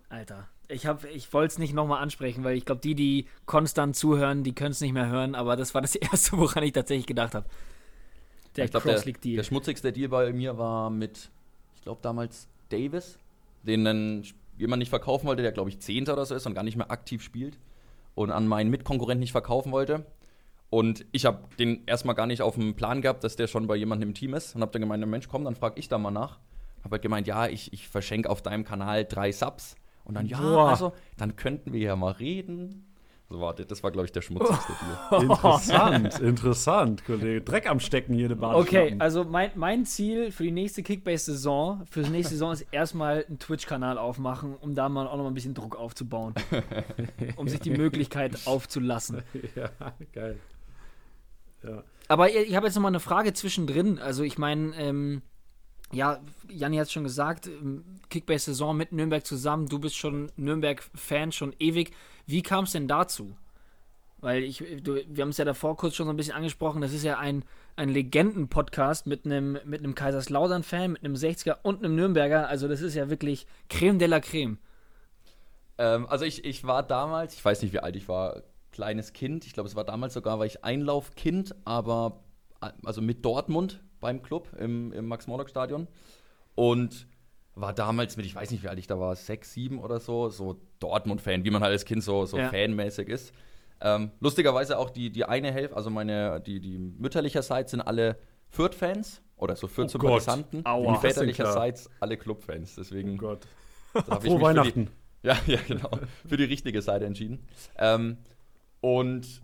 [0.08, 3.96] Alter, ich, hab- ich wollte es nicht nochmal ansprechen, weil ich glaube, die, die konstant
[3.96, 7.06] zuhören, die können es nicht mehr hören, aber das war das Erste, woran ich tatsächlich
[7.06, 7.46] gedacht habe.
[8.56, 9.36] Der glaub, der, Cross-League-Deal.
[9.36, 11.30] der schmutzigste Deal bei mir war mit,
[11.74, 13.18] ich glaube damals Davis,
[13.62, 14.24] den dann
[14.56, 16.90] jemand nicht verkaufen wollte, der glaube ich Zehnter oder so ist und gar nicht mehr
[16.90, 17.58] aktiv spielt
[18.14, 20.06] und an meinen Mitkonkurrenten nicht verkaufen wollte.
[20.70, 23.76] Und ich habe den erstmal gar nicht auf dem Plan gehabt, dass der schon bei
[23.76, 26.10] jemandem im Team ist und habe dann gemeint, Mensch, komm, dann frage ich da mal
[26.10, 26.38] nach.
[26.82, 29.76] Habe halt gemeint, ja, ich, ich verschenke auf deinem Kanal drei Subs.
[30.06, 30.70] Und dann, ja, Boah.
[30.70, 32.86] also, dann könnten wir ja mal reden.
[33.28, 34.72] So, warte, das war, glaube ich, der schmutzigste
[35.10, 35.22] Deal.
[35.22, 37.40] Interessant, interessant, Kollege.
[37.40, 38.54] Dreck am Stecken hier, eine Bahn.
[38.54, 43.24] Okay, also mein, mein Ziel für die nächste Kickbase-Saison, für die nächste Saison ist erstmal
[43.26, 46.34] einen Twitch-Kanal aufmachen, um da mal auch noch mal ein bisschen Druck aufzubauen.
[47.36, 49.24] um sich die Möglichkeit aufzulassen.
[49.56, 49.70] ja,
[50.12, 50.38] geil.
[51.64, 51.82] Ja.
[52.06, 53.98] Aber ich habe jetzt noch mal eine Frage zwischendrin.
[53.98, 55.22] Also ich meine, ähm,
[55.92, 59.68] ja, Janni hat es schon gesagt, ähm, Kickbase-Saison mit Nürnberg zusammen.
[59.68, 61.92] Du bist schon Nürnberg-Fan, schon ewig.
[62.26, 63.36] Wie kam es denn dazu?
[64.18, 66.92] Weil ich, du, wir haben es ja davor kurz schon so ein bisschen angesprochen, das
[66.92, 67.44] ist ja ein,
[67.76, 72.48] ein Legenden-Podcast mit einem mit Kaiserslautern-Fan, mit einem 60er und einem Nürnberger.
[72.48, 74.58] Also das ist ja wirklich Creme de la Creme.
[75.78, 79.46] Ähm, also ich, ich war damals, ich weiß nicht, wie alt ich war, kleines Kind.
[79.46, 82.24] Ich glaube, es war damals sogar, war ich Einlaufkind, aber
[82.84, 85.86] also mit Dortmund beim Club im, im Max-Morlock-Stadion.
[86.54, 87.06] Und
[87.54, 90.28] war damals mit, ich weiß nicht, wie alt ich da war, sechs, sieben oder so,
[90.28, 92.50] so Dortmund-Fan, wie man halt als Kind so, so Ja.
[92.50, 93.32] fanmäßig ist.
[93.80, 98.16] Ähm, lustigerweise auch die, die eine Hälfte, also meine, die, die mütterlicherseits sind alle
[98.50, 99.70] Fürth-Fans oder so Oh.
[99.70, 100.60] Fürth-Sympathisanten.
[100.60, 102.74] Und Was denn väterlicherseits alle Clubfans.
[102.76, 103.46] Deswegen Oh Gott.
[103.92, 104.90] Frohe für die, Weihnachten.
[105.22, 105.90] ja, ja, genau.
[106.26, 107.46] Für die richtige Seite entschieden.
[107.78, 108.18] Ähm,
[108.80, 109.42] und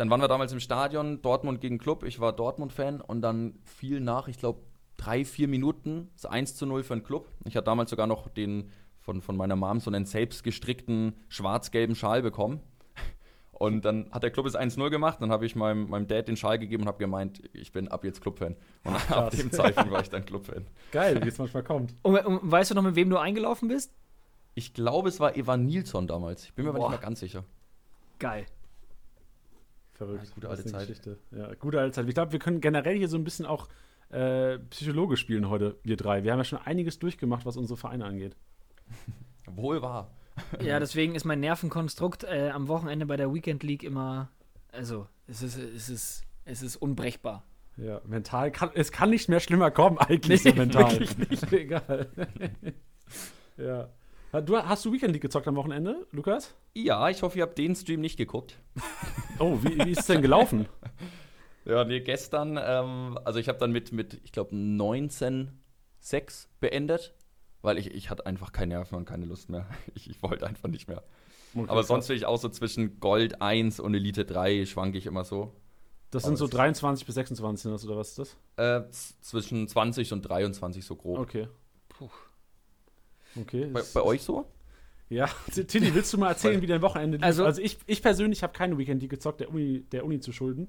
[0.00, 2.04] dann waren wir damals im Stadion, Dortmund gegen Club.
[2.04, 4.62] Ich war Dortmund-Fan und dann fiel nach, ich glaube,
[4.96, 7.28] drei, vier Minuten das 1 zu 0 für den Club.
[7.44, 11.94] Ich hatte damals sogar noch den von, von meiner Mom so einen selbst gestrickten schwarz-gelben
[11.94, 12.60] Schal bekommen.
[13.52, 15.18] Und dann hat der Club es 1-0 gemacht.
[15.20, 18.02] Dann habe ich meinem, meinem Dad den Schal gegeben und habe gemeint, ich bin ab
[18.02, 18.56] jetzt Clubfan.
[18.84, 19.36] Und ab krass.
[19.36, 20.66] dem Zeichen war ich dann Clubfan.
[20.92, 21.94] Geil, wie es manchmal kommt.
[22.00, 23.92] Und, und weißt du noch, mit wem du eingelaufen bist?
[24.54, 26.44] Ich glaube, es war Evan Nilsson damals.
[26.44, 26.88] Ich bin mir aber Boah.
[26.88, 27.44] nicht mehr ganz sicher.
[28.18, 28.46] Geil.
[30.00, 30.24] Verrückt.
[30.24, 30.80] Ja, gute alte Zeit.
[30.88, 31.18] Geschichte.
[31.30, 32.08] Ja, gute alte Zeit.
[32.08, 33.68] Ich glaube, wir können generell hier so ein bisschen auch
[34.08, 36.24] äh, Psychologe spielen heute, wir drei.
[36.24, 38.34] Wir haben ja schon einiges durchgemacht, was unsere Vereine angeht.
[39.46, 40.10] Wohl wahr.
[40.62, 44.30] Ja, deswegen ist mein Nervenkonstrukt äh, am Wochenende bei der Weekend League immer,
[44.72, 47.44] also es ist, es ist, es ist unbrechbar.
[47.76, 50.92] Ja, mental kann es kann nicht mehr schlimmer kommen, eigentlich so Nee, mental.
[50.92, 51.52] wirklich nicht.
[51.52, 52.08] Egal.
[53.58, 53.90] ja.
[54.32, 56.54] Du, hast du Weekend League gezockt am Wochenende, Lukas?
[56.74, 58.60] Ja, ich hoffe, ihr habt den Stream nicht geguckt.
[59.40, 60.68] Oh, wie, wie ist es denn gelaufen?
[61.66, 67.12] Ja, nee, gestern, ähm, also ich habe dann mit, mit ich glaube, 19,6 beendet,
[67.60, 69.66] weil ich, ich hatte einfach keine Nerven und keine Lust mehr.
[69.94, 71.04] Ich, ich wollte einfach nicht mehr.
[71.54, 75.04] Okay, Aber sonst will ich auch so zwischen Gold 1 und Elite 3 schwanke ich
[75.04, 75.52] immer so.
[76.10, 78.36] Das sind so 23 bis 26 sind das, oder was ist das?
[78.56, 78.90] Äh,
[79.20, 81.18] zwischen 20 und 23 so grob.
[81.18, 81.46] Okay.
[83.38, 83.66] Okay.
[83.72, 84.46] Bei, bei euch so?
[85.08, 87.24] Ja, Tilly, willst du mal erzählen, wie dein Wochenende lief?
[87.24, 90.32] Also- Also, ich, ich persönlich habe keine Weekend League gezockt, der Uni, der Uni zu
[90.32, 90.68] schulden.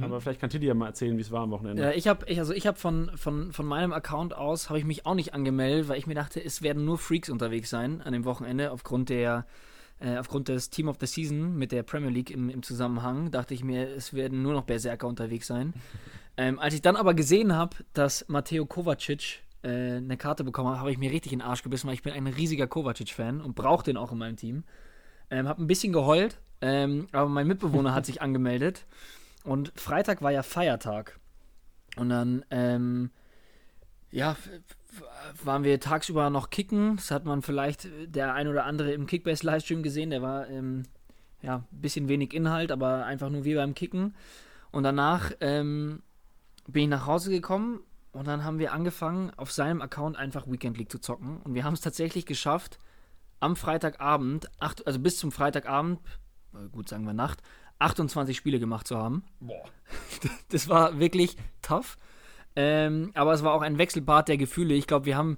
[0.00, 1.82] Aber vielleicht kann Tilly ja mal erzählen, wie es war am Wochenende.
[1.82, 4.86] Ja, ich habe, ich, also ich habe von, von, von meinem Account aus, habe ich
[4.86, 8.14] mich auch nicht angemeldet, weil ich mir dachte, es werden nur Freaks unterwegs sein an
[8.14, 9.44] dem Wochenende aufgrund der,
[10.00, 13.52] äh, aufgrund des Team of the Season mit der Premier League im, im Zusammenhang, dachte
[13.52, 15.74] ich mir, es werden nur noch Berserker unterwegs sein.
[16.38, 20.78] ähm, als ich dann aber gesehen habe, dass Matteo Kovacic äh, eine Karte bekommen hat,
[20.78, 23.54] habe ich mir richtig in den Arsch gebissen, weil ich bin ein riesiger Kovacic-Fan und
[23.54, 24.64] brauche den auch in meinem Team.
[25.30, 28.86] Ähm, habe ein bisschen geheult, ähm, aber mein Mitbewohner hat sich angemeldet.
[29.42, 31.18] Und Freitag war ja Feiertag.
[31.96, 33.10] Und dann, ähm,
[34.10, 34.36] ja,
[35.42, 36.96] waren wir tagsüber noch kicken.
[36.96, 40.10] Das hat man vielleicht äh, der ein oder andere im Kickbase-Livestream gesehen.
[40.10, 40.84] Der war, ähm,
[41.42, 44.14] ja, ein bisschen wenig Inhalt, aber einfach nur wie beim Kicken.
[44.70, 46.02] Und danach ähm,
[46.66, 47.80] bin ich nach Hause gekommen
[48.14, 51.38] und dann haben wir angefangen, auf seinem Account einfach Weekend League zu zocken.
[51.42, 52.78] Und wir haben es tatsächlich geschafft,
[53.40, 55.98] am Freitagabend, acht, also bis zum Freitagabend,
[56.54, 57.42] äh, gut sagen wir Nacht,
[57.80, 59.24] 28 Spiele gemacht zu haben.
[59.40, 59.64] Boah.
[60.50, 61.98] Das war wirklich tough.
[62.54, 64.74] Ähm, aber es war auch ein Wechselbad der Gefühle.
[64.74, 65.36] Ich glaube, wir haben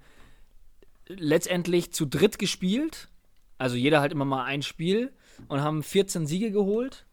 [1.09, 3.09] letztendlich zu dritt gespielt.
[3.57, 5.15] Also jeder halt immer mal ein Spiel
[5.49, 7.07] und haben 14 Siege geholt.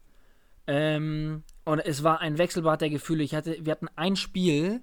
[0.66, 3.24] Ähm, und es war ein Wechselbad der Gefühle.
[3.24, 4.82] Ich hatte, wir hatten ein Spiel,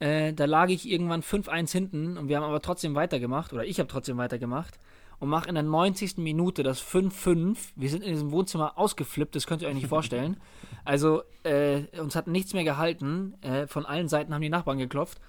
[0.00, 3.78] äh, da lag ich irgendwann 5-1 hinten und wir haben aber trotzdem weitergemacht, oder ich
[3.78, 4.78] habe trotzdem weitergemacht
[5.20, 6.16] und mache in der 90.
[6.16, 7.56] Minute das 5-5.
[7.76, 10.38] Wir sind in diesem Wohnzimmer ausgeflippt, das könnt ihr euch nicht vorstellen.
[10.84, 13.34] Also, äh, uns hat nichts mehr gehalten.
[13.42, 15.20] Äh, von allen Seiten haben die Nachbarn geklopft.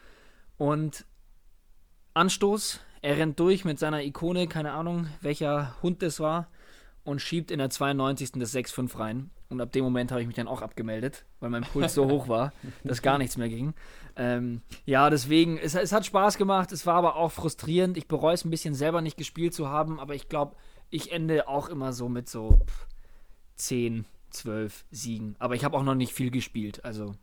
[0.57, 1.05] Und
[2.13, 6.47] Anstoß, er rennt durch mit seiner Ikone, keine Ahnung, welcher Hund das war,
[7.03, 8.33] und schiebt in der 92.
[8.33, 9.29] das 6-5 rein.
[9.51, 12.29] Und ab dem Moment habe ich mich dann auch abgemeldet, weil mein Puls so hoch
[12.29, 12.53] war,
[12.85, 13.73] dass gar nichts mehr ging.
[14.15, 17.97] Ähm, ja, deswegen, es, es hat Spaß gemacht, es war aber auch frustrierend.
[17.97, 20.55] Ich bereue es ein bisschen selber nicht gespielt zu haben, aber ich glaube,
[20.89, 22.87] ich ende auch immer so mit so pff,
[23.55, 25.35] 10, 12 Siegen.
[25.37, 27.13] Aber ich habe auch noch nicht viel gespielt, also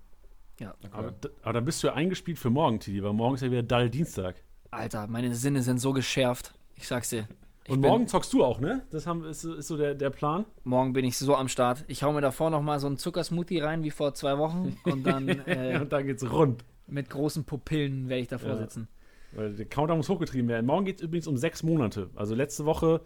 [0.60, 0.74] ja.
[0.90, 3.62] Aber, aber dann bist du ja eingespielt für morgen, Tilly, weil morgen ist ja wieder
[3.62, 4.36] Dall Dienstag.
[4.70, 6.52] Alter, meine Sinne sind so geschärft.
[6.74, 7.26] Ich sag's dir.
[7.68, 8.82] Ich Und morgen zockst du auch, ne?
[8.90, 10.46] Das haben, ist, so- ist so der, der Plan.
[10.64, 11.84] Morgen bin ich so am Start.
[11.86, 15.04] Ich hau mir davor noch mal so einen Zuckersmoothie rein wie vor zwei Wochen und
[15.06, 16.64] dann äh, und dann geht's rund.
[16.86, 18.56] mit großen Pupillen werde ich davor Ja.
[18.56, 18.88] sitzen.
[19.32, 20.64] Weil der Countdown muss hochgetrieben werden.
[20.64, 22.08] Morgen geht es übrigens um sechs Monate.
[22.16, 23.02] Also letzte Woche,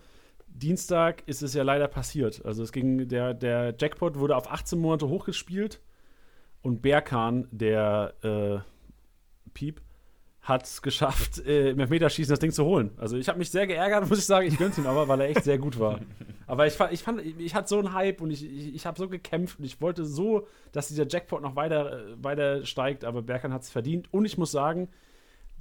[0.46, 2.44] Dienstag, ist es ja leider passiert.
[2.44, 5.81] Also es ging, der, der Jackpot wurde auf 18 Monate hochgespielt
[6.62, 8.59] und Berkan, der äh,
[9.55, 9.81] Piep,
[10.42, 12.90] hat es geschafft, äh, im Elfmeterschießen das Ding zu holen.
[12.96, 14.48] Also ich habe mich sehr geärgert, muss ich sagen.
[14.48, 16.00] Ich gönn's ihm aber, weil er echt sehr gut war.
[16.48, 18.98] Aber ich, ich fand, ich, ich hatte so einen Hype und ich, ich, ich habe
[18.98, 23.22] so gekämpft und ich wollte so, dass dieser Jackpot noch weiter, äh, weiter steigt, aber
[23.22, 24.12] Berkan hat es verdient.
[24.12, 24.88] Und ich muss sagen,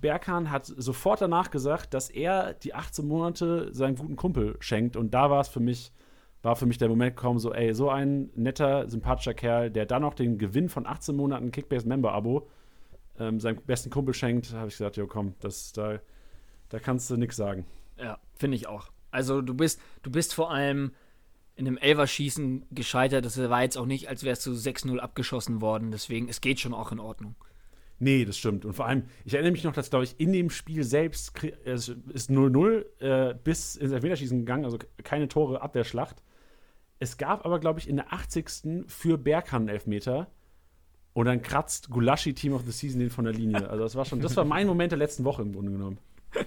[0.01, 4.95] Berkan hat sofort danach gesagt, dass er die 18 Monate seinem guten Kumpel schenkt.
[4.97, 5.91] Und da war es für mich,
[6.41, 10.01] war für mich der Moment gekommen, so, ey, so ein netter, sympathischer Kerl, der dann
[10.01, 12.47] noch den Gewinn von 18 Monaten Kickbase-Member-Abo
[13.21, 15.99] ähm, seinem besten Kumpel schenkt, habe ich gesagt, jo, komm, das, da,
[16.69, 17.65] da kannst du nichts sagen.
[17.97, 18.91] Ja, finde ich auch.
[19.11, 20.91] Also du bist, du bist vor allem
[21.55, 23.25] in einem Elverschießen gescheitert.
[23.25, 25.91] Das war jetzt auch nicht, als wärst du 6-0 abgeschossen worden.
[25.91, 27.35] Deswegen, es geht schon auch in Ordnung.
[27.99, 28.65] Nee, das stimmt.
[28.65, 31.33] Und vor allem, ich erinnere mich noch, dass, glaube ich, in dem Spiel selbst
[31.65, 36.23] es ist 0-0 äh, bis ins Elfmeterschießen gegangen, also keine Tore, Abwehrschlacht.
[36.97, 38.85] Es gab aber, glaube ich, in der 80.
[38.87, 40.31] für Berghan einen Elfmeter.
[41.13, 43.69] Und dann kratzt Gulaschi Team of the Season den von der Linie.
[43.69, 45.97] Also das war schon, das war mein Moment der letzten Woche im Grunde genommen.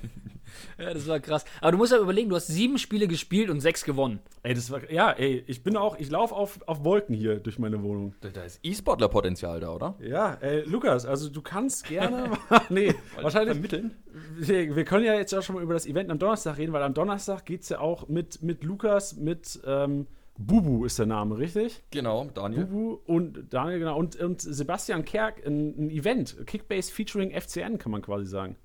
[0.79, 1.45] Ja, das war krass.
[1.61, 4.21] Aber du musst ja überlegen, du hast sieben Spiele gespielt und sechs gewonnen.
[4.43, 7.59] Ey, das war, ja, ey, ich bin auch, ich laufe auf, auf Wolken hier durch
[7.59, 8.15] meine Wohnung.
[8.21, 9.95] Da, da ist E-Sportler-Potenzial da, oder?
[10.01, 12.31] Ja, ey, Lukas, also du kannst gerne,
[12.69, 13.97] nee, wahrscheinlich, Vermitteln?
[14.37, 16.83] wir, wir können ja jetzt auch schon mal über das Event am Donnerstag reden, weil
[16.83, 21.39] am Donnerstag geht es ja auch mit, mit Lukas, mit ähm, Bubu ist der Name,
[21.39, 21.83] richtig?
[21.91, 22.67] Genau, Daniel.
[22.67, 27.93] Bubu und Daniel, genau, und, und Sebastian Kerk, ein, ein Event, Kickbase featuring FCN, kann
[27.93, 28.57] man quasi sagen.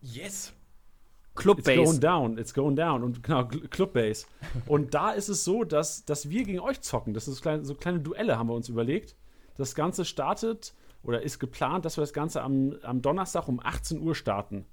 [0.00, 0.52] Yes.
[1.36, 2.00] It's going Clubbase.
[2.00, 3.04] down, it's going down.
[3.04, 4.26] Und genau, Cl- Clubbase.
[4.66, 7.14] Und da ist es so, dass, dass wir gegen euch zocken.
[7.14, 9.14] Das ist kleine, so kleine Duelle, haben wir uns überlegt.
[9.56, 14.00] Das Ganze startet oder ist geplant, dass wir das Ganze am, am Donnerstag um 18
[14.00, 14.66] Uhr starten.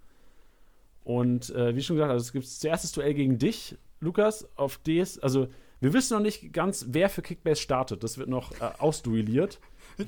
[1.04, 4.80] Und äh, wie schon gesagt, also es gibt zuerst das Duell gegen dich, Lukas, auf
[4.80, 5.20] DS.
[5.20, 5.48] Also,
[5.82, 8.04] wir wissen noch nicht ganz, wer für Kickbase startet.
[8.04, 9.60] Das wird noch äh, ausduelliert.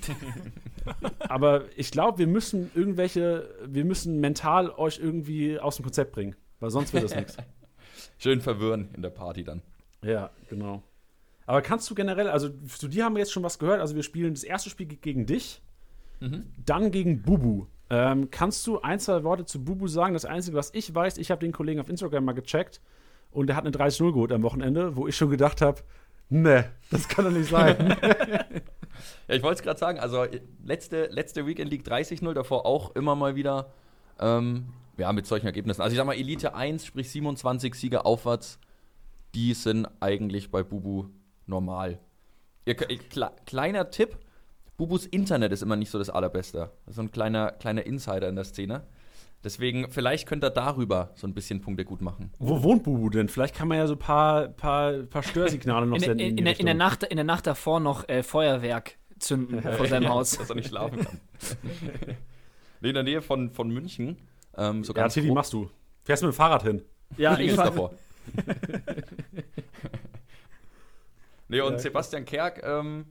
[1.20, 6.36] Aber ich glaube, wir müssen irgendwelche, wir müssen mental euch irgendwie aus dem Konzept bringen.
[6.60, 7.38] Weil sonst wird das nichts.
[8.18, 9.62] Schön verwirren in der Party dann.
[10.02, 10.82] Ja, genau.
[11.46, 14.04] Aber kannst du generell, also zu dir haben wir jetzt schon was gehört, also wir
[14.04, 15.62] spielen das erste Spiel ge- gegen dich,
[16.66, 17.68] dann gegen Bubu.
[17.90, 20.14] Ähm, kannst du ein, zwei Worte zu Bubu sagen?
[20.14, 22.82] Das Einzige, was ich weiß, ich habe den Kollegen auf Instagram mal gecheckt
[23.32, 25.82] und der hat eine 30-0 geholt am Wochenende, wo ich schon gedacht habe,
[26.30, 27.96] ne, das kann doch nicht sein.
[29.28, 30.26] Ja, ich wollte es gerade sagen, also
[30.64, 33.72] letzte, letzte Weekend League 30-0, davor auch immer mal wieder
[34.20, 35.82] ähm, ja, mit solchen Ergebnissen.
[35.82, 38.58] Also ich sag mal, Elite 1, sprich 27 Sieger aufwärts,
[39.36, 41.06] die sind eigentlich bei Bubu
[41.46, 42.00] normal.
[42.66, 44.18] Ihr, kle- kleiner Tipp,
[44.78, 46.72] Bubus Internet ist immer nicht so das allerbeste.
[46.88, 48.84] So ein kleiner, kleiner Insider in der Szene.
[49.44, 52.32] Deswegen, vielleicht könnt ihr darüber so ein bisschen Punkte gut machen.
[52.40, 53.30] wo wohnt Bubu denn?
[53.30, 56.26] Vielleicht kann man ja so ein paar, paar, paar Störsignale noch In, der- senden.
[56.28, 56.76] in, in, der, in, der.
[56.76, 60.38] Nacht, in der Nacht davor noch äh, Feuerwerk zünden vor seinem Haus.
[60.38, 61.20] Dass er nicht schlafen kann.
[62.82, 64.18] nee, in der Nähe von, von München.
[64.58, 65.70] Ähm, so Ja, ganz Tilly, machst du.
[66.04, 66.82] Fährst mit dem Fahrrad hin.
[67.18, 67.94] Ja, ich war, davor.
[71.48, 73.06] nee, und Ja, Sebastian Kerk ähm,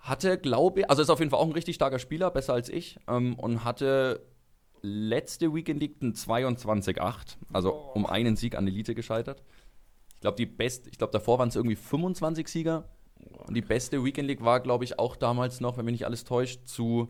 [0.00, 2.68] hatte, glaube ich, also ist auf jeden Fall auch ein richtig starker Spieler, besser als
[2.68, 4.22] ich, ähm, und hatte
[4.82, 9.42] letzte Weekend League ein 22-8, also um einen Sieg an Elite gescheitert.
[10.14, 12.88] Ich glaube, die best, ich glaube, davor waren es irgendwie 25 Sieger.
[13.46, 16.24] Und die beste Weekend League war, glaube ich, auch damals noch, wenn mich nicht alles
[16.24, 17.08] täuscht, zu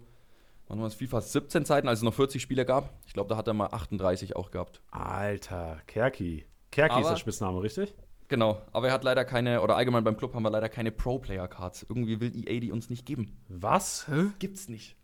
[0.69, 2.93] wann war es, FIFA 17 Zeiten, als es noch 40 Spiele gab.
[3.07, 4.81] Ich glaube, da hat er mal 38 auch gehabt.
[4.91, 6.45] Alter, Kerki.
[6.71, 7.95] Kerki ist Aber- der Spitzname, richtig?
[8.29, 11.87] Genau, aber er hat leider keine, oder allgemein beim Club haben wir leider keine Pro-Player-Cards.
[11.89, 13.37] Irgendwie will EA die uns nicht geben.
[13.49, 14.07] Was?
[14.39, 14.95] Gibt's nicht.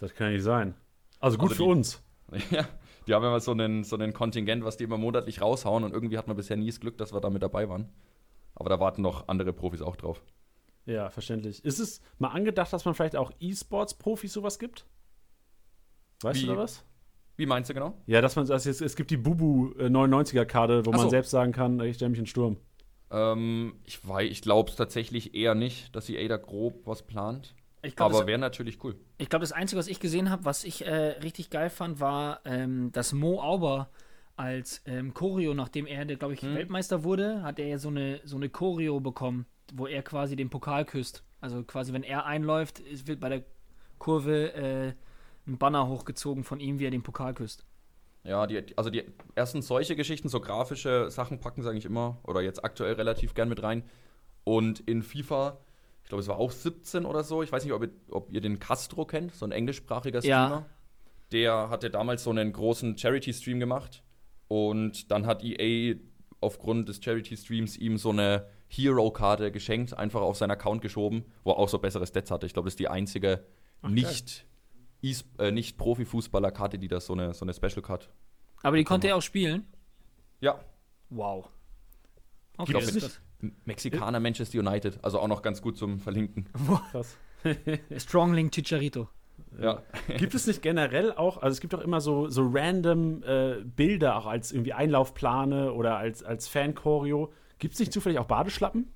[0.00, 0.74] Das kann ja nicht sein.
[1.20, 2.02] Also gut Also für die- uns.
[2.50, 2.66] Ja,
[3.06, 6.18] die haben immer so einen, so einen Kontingent, was die immer monatlich raushauen und irgendwie
[6.18, 7.88] hat man bisher nie das Glück, dass wir da mit dabei waren.
[8.54, 10.22] Aber da warten noch andere Profis auch drauf.
[10.86, 11.64] Ja, verständlich.
[11.64, 14.86] Ist es mal angedacht, dass man vielleicht auch E-Sports-Profis sowas gibt?
[16.22, 16.46] Weißt Wie?
[16.46, 16.84] du da was?
[17.36, 17.94] Wie meinst du genau?
[18.06, 21.10] Ja, dass man also es, es gibt die Bubu äh, 99er-Karte, wo Ach man so.
[21.10, 22.56] selbst sagen kann, ich stelle mich in den Sturm.
[23.10, 27.54] Ähm, ich weiß, ich glaube es tatsächlich eher nicht, dass EA da grob was plant.
[27.84, 28.96] Ich glaube, Aber wäre natürlich cool.
[29.18, 30.90] ich glaub, das Einzige, was ich gesehen habe, was ich äh,
[31.22, 33.90] richtig geil fand, war, ähm, dass Mo Auber
[34.36, 36.54] als ähm, Choreo, nachdem er, glaube ich, Hm.
[36.54, 40.50] Weltmeister wurde, hat er ja so eine, so eine Choreo bekommen, wo er quasi den
[40.50, 41.22] Pokal küsst.
[41.40, 43.42] Also quasi, wenn er einläuft, wird bei der
[43.98, 44.92] Kurve äh,
[45.46, 47.64] ein Banner hochgezogen von ihm, wie er den Pokal küsst.
[48.24, 52.40] Ja, die, also die ersten solche Geschichten, so grafische Sachen packen sie eigentlich immer oder
[52.40, 53.84] jetzt aktuell relativ gern mit rein.
[54.44, 55.58] Und in FIFA,
[56.04, 58.40] ich glaube, es war auch 17 oder so, ich weiß nicht, ob ihr, ob ihr
[58.40, 60.46] den Castro kennt, so ein englischsprachiger Ja.
[60.46, 60.66] Streamer.
[61.32, 64.02] Der hatte damals so einen großen Charity-Stream gemacht
[64.48, 65.96] und dann hat EA
[66.40, 71.58] aufgrund des Charity-Streams ihm so eine Hero-Karte geschenkt, einfach auf seinen Account geschoben, wo er
[71.58, 72.46] auch so bessere Stats hatte.
[72.46, 73.44] Ich glaube, das ist die einzige
[73.82, 74.46] nicht,
[75.02, 78.10] E- äh, nicht Profifußballer-Karte, die das so eine, so eine Special-Card
[78.62, 79.66] Aber die konnte er auch spielen.
[80.40, 80.60] ja,
[81.10, 81.48] Wow.
[82.56, 83.06] Okay, Gibt es das nicht?
[83.06, 83.22] ist M-
[83.64, 86.48] Mexikaner Manchester United, also auch noch ganz gut zum Verlinken.
[86.90, 87.16] Krass.
[87.44, 88.02] das.
[88.02, 89.08] Strongling Chicharito.
[89.60, 89.82] Ja.
[90.16, 94.16] Gibt es nicht generell auch, also es gibt doch immer so, so random äh, Bilder
[94.16, 97.32] auch als irgendwie Einlaufplane oder als, als Fan-Choreo.
[97.58, 98.92] Gibt es nicht zufällig auch Badeschlappen?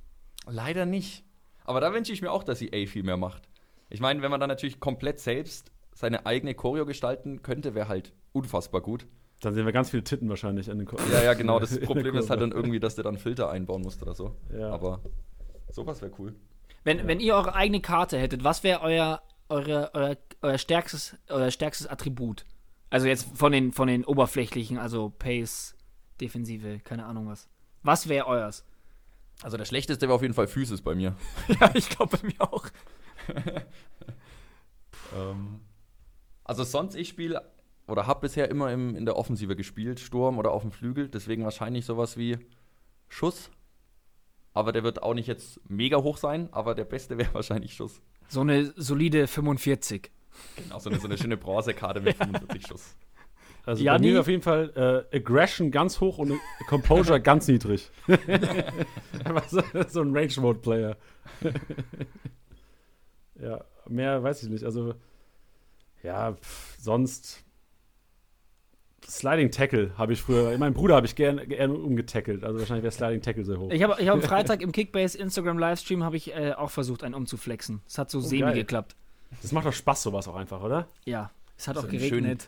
[0.47, 1.25] Leider nicht.
[1.65, 3.49] Aber da wünsche ich mir auch, dass EA viel mehr macht.
[3.91, 8.13] Ich meine, wenn man dann natürlich komplett selbst seine eigene Choreo gestalten könnte, wäre halt
[8.33, 9.07] unfassbar gut.
[9.41, 11.61] Dann sehen wir ganz viele Titten wahrscheinlich an den Ko Ja, ja, genau.
[11.61, 14.37] Das in Problem ist halt dann irgendwie, dass der dann Filter einbauen musst oder so.
[14.53, 14.71] Ja.
[14.71, 15.01] Aber
[15.71, 16.35] sowas wäre cool.
[16.85, 21.51] Wenn, wenn ihr eure eigene Karte hättet, was wäre euer eure, euer, euer, stärkstes, euer
[21.51, 22.45] stärkstes Attribut?
[22.91, 25.77] Also jetzt von den, von den oberflächlichen, also Pace,
[26.21, 27.49] Defensive, keine Ahnung was.
[27.83, 28.65] Was wäre euers?
[29.43, 31.15] Also der schlechteste wäre auf jeden Fall Physis bei mir.
[31.61, 32.67] ja, ich glaube bei mir auch.
[35.17, 35.61] ähm,
[36.45, 37.43] also sonst, ich spiele
[37.89, 41.09] oder habe bisher immer im, in der Offensive gespielt, Sturm oder auf dem Flügel.
[41.09, 42.39] Deswegen wahrscheinlich sowas wie
[43.09, 43.51] Schuss.
[44.53, 48.01] Aber der wird auch nicht jetzt mega hoch sein, aber der beste wäre wahrscheinlich Schuss.
[48.29, 50.11] So eine solide 45.
[50.57, 52.95] Genau, so eine, so eine schöne Bronzekarte mit 45 Schuss.
[53.65, 57.91] Also ja, bei mir auf jeden Fall äh, Aggression ganz hoch und Composure ganz niedrig.
[59.49, 60.97] so, so ein Range-Mode-Player.
[63.41, 64.65] ja, mehr weiß ich nicht.
[64.65, 64.95] Also,
[66.03, 67.45] ja, pff, sonst
[69.09, 72.93] Sliding Tackle habe ich früher, mein Bruder habe ich gerne gern umgetackelt, also wahrscheinlich wäre
[72.93, 73.71] Sliding Tackle sehr hoch.
[73.71, 77.03] Ich habe ich hab am Freitag im Kickbase Instagram Livestream habe ich äh, auch versucht,
[77.05, 77.81] einen umzuflexen.
[77.87, 78.55] Es hat so oh, semi geil.
[78.55, 78.97] geklappt.
[79.43, 80.89] Das macht doch Spaß, sowas auch einfach, oder?
[81.07, 82.09] Ja, es hat auch geregnet.
[82.09, 82.39] Schönen,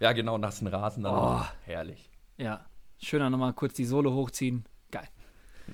[0.00, 1.14] ja, genau, nassen Rasen dann.
[1.14, 1.44] Oh.
[1.64, 2.10] Herrlich.
[2.36, 2.64] Ja,
[2.98, 4.64] schöner nochmal kurz die Sohle hochziehen.
[4.90, 5.08] Geil.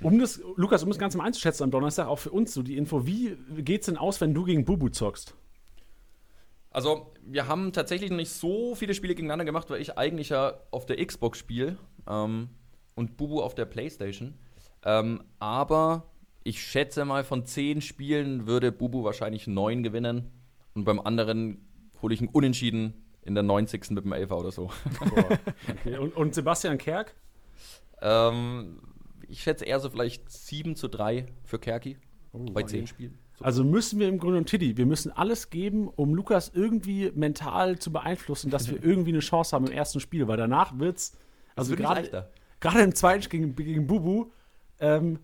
[0.03, 2.77] Um das, Lukas, um das Ganze mal einzuschätzen am Donnerstag, auch für uns so die
[2.77, 5.35] Info, wie geht's denn aus, wenn du gegen Bubu zockst?
[6.75, 10.55] Also, wir haben tatsächlich noch nicht so viele Spiele gegeneinander gemacht, weil ich eigentlich ja
[10.73, 12.49] auf der Xbox spiele ähm,
[12.97, 14.35] und Bubu auf der Playstation.
[14.85, 16.11] Ähm, aber
[16.43, 20.33] ich schätze mal, von zehn Spielen würde Bubu wahrscheinlich neun gewinnen
[20.75, 21.65] und beim anderen
[22.03, 23.91] hole ich einen Unentschieden in der 90.
[23.91, 24.69] mit dem Elfer oder so.
[25.69, 25.97] Okay.
[25.99, 27.15] Und, und, Sebastian Kerk?
[28.03, 28.81] Ähm,
[29.29, 31.99] ich schätze eher so vielleicht 7 zu 3 für Kerki
[32.33, 33.11] oh, bei 10 okay.
[33.41, 37.79] Also müssen wir im Grunde und Tiddy, wir müssen alles geben, um Lukas irgendwie mental
[37.79, 41.17] zu beeinflussen, dass wir irgendwie eine Chance haben im ersten Spiel, weil danach wird's,
[41.57, 42.29] also gerade
[42.61, 44.31] gerade im zweiten gegen, gegen Bubu,
[44.81, 45.19] ähm,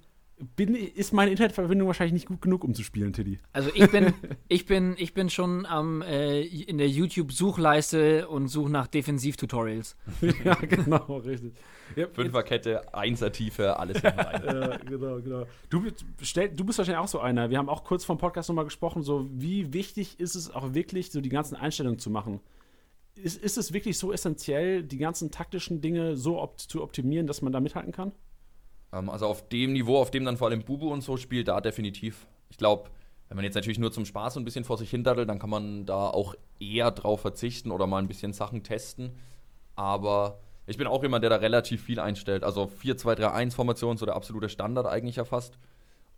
[0.57, 3.39] bin, ist meine Internetverbindung wahrscheinlich nicht gut genug, um zu spielen, Tiddy.
[3.53, 4.13] Also ich bin,
[4.49, 9.97] ich bin, ich bin schon am, äh, in der YouTube-Suchleiste und suche nach Defensiv-Tutorials.
[10.45, 11.55] ja, genau, richtig.
[11.97, 14.43] Ja, Fünferkette, Einser-Tiefe, alles rein.
[14.45, 15.47] ja, genau, genau.
[15.69, 15.85] Du,
[16.23, 17.51] stell, du bist wahrscheinlich auch so einer.
[17.51, 21.11] Wir haben auch kurz vom Podcast nochmal gesprochen, so wie wichtig ist es auch wirklich,
[21.11, 22.41] so die ganzen Einstellungen zu machen.
[23.17, 27.43] Ist, ist es wirklich so essentiell, die ganzen taktischen Dinge so opt zu optimieren, dass
[27.43, 28.13] man da mithalten kann?
[28.93, 31.61] Ähm, also auf dem Niveau, auf dem dann vor allem Bubu und so spielt, da
[31.61, 32.27] definitiv.
[32.49, 32.91] Ich glaube,
[33.29, 35.87] wenn man jetzt natürlich nur zum Spaß ein bisschen vor sich hindaddelt, dann kann man
[35.87, 39.13] da auch eher drauf verzichten oder mal ein bisschen Sachen testen.
[39.77, 42.43] Aber ich bin auch jemand, der da relativ viel einstellt.
[42.43, 45.59] Also 4-2-3-1-Formation, so der absolute Standard eigentlich ja fast.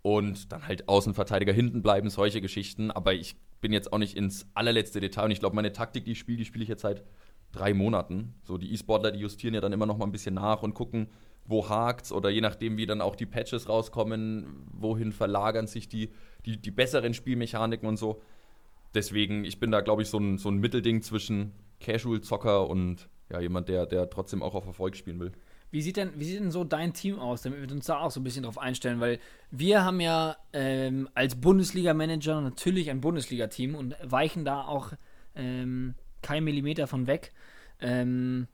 [0.01, 2.91] Und dann halt Außenverteidiger hinten bleiben, solche Geschichten.
[2.91, 5.27] Aber ich bin jetzt auch nicht ins allerletzte Detail.
[5.27, 7.05] Und ich glaube, meine Taktik, die ich spiele, die spiele ich jetzt seit
[7.53, 8.35] drei Monaten.
[8.43, 11.09] So die E-Sportler, die justieren ja dann immer noch mal ein bisschen nach und gucken,
[11.45, 16.11] wo hakt's oder je nachdem, wie dann auch die Patches rauskommen, wohin verlagern sich die,
[16.47, 18.23] die, die besseren Spielmechaniken und so.
[18.95, 23.41] Deswegen, ich bin da, glaube ich, so ein, so ein Mittelding zwischen Casual-Zocker und ja,
[23.41, 25.33] jemand, der, der trotzdem auch auf Erfolg spielen will.
[25.71, 28.11] Wie sieht, denn, wie sieht denn so dein Team aus, damit wir uns da auch
[28.11, 29.01] so ein bisschen drauf einstellen?
[29.01, 29.19] Weil
[29.51, 34.93] wir haben ja ähm, als Bundesliga-Manager natürlich ein Bundesliga-Team und weichen da auch
[35.35, 37.33] ähm, kein Millimeter von weg.
[37.81, 38.49] Ähm,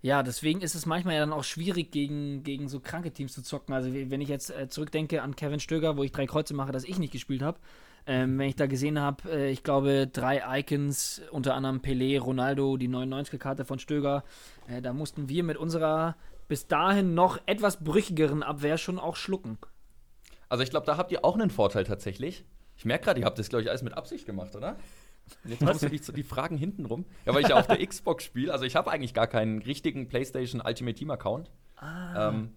[0.00, 3.42] ja, deswegen ist es manchmal ja dann auch schwierig, gegen, gegen so kranke Teams zu
[3.42, 3.74] zocken.
[3.74, 6.84] Also, wenn ich jetzt äh, zurückdenke an Kevin Stöger, wo ich drei Kreuze mache, dass
[6.84, 7.58] ich nicht gespielt habe.
[8.06, 12.76] Ähm, wenn ich da gesehen habe, äh, ich glaube, drei Icons, unter anderem Pelé, Ronaldo,
[12.76, 14.24] die 99er-Karte von Stöger,
[14.68, 19.58] äh, da mussten wir mit unserer bis dahin noch etwas brüchigeren Abwehr schon auch schlucken.
[20.48, 22.44] Also, ich glaube, da habt ihr auch einen Vorteil tatsächlich.
[22.76, 24.76] Ich merke gerade, ihr habt das, glaube ich, alles mit Absicht gemacht, oder?
[25.44, 27.04] Jetzt hast du die, die Fragen hintenrum.
[27.26, 28.52] Ja, weil ich ja auf der Xbox spiele.
[28.52, 31.50] Also ich habe eigentlich gar keinen richtigen PlayStation Ultimate Team Account.
[31.76, 32.30] Ah.
[32.30, 32.52] Ähm,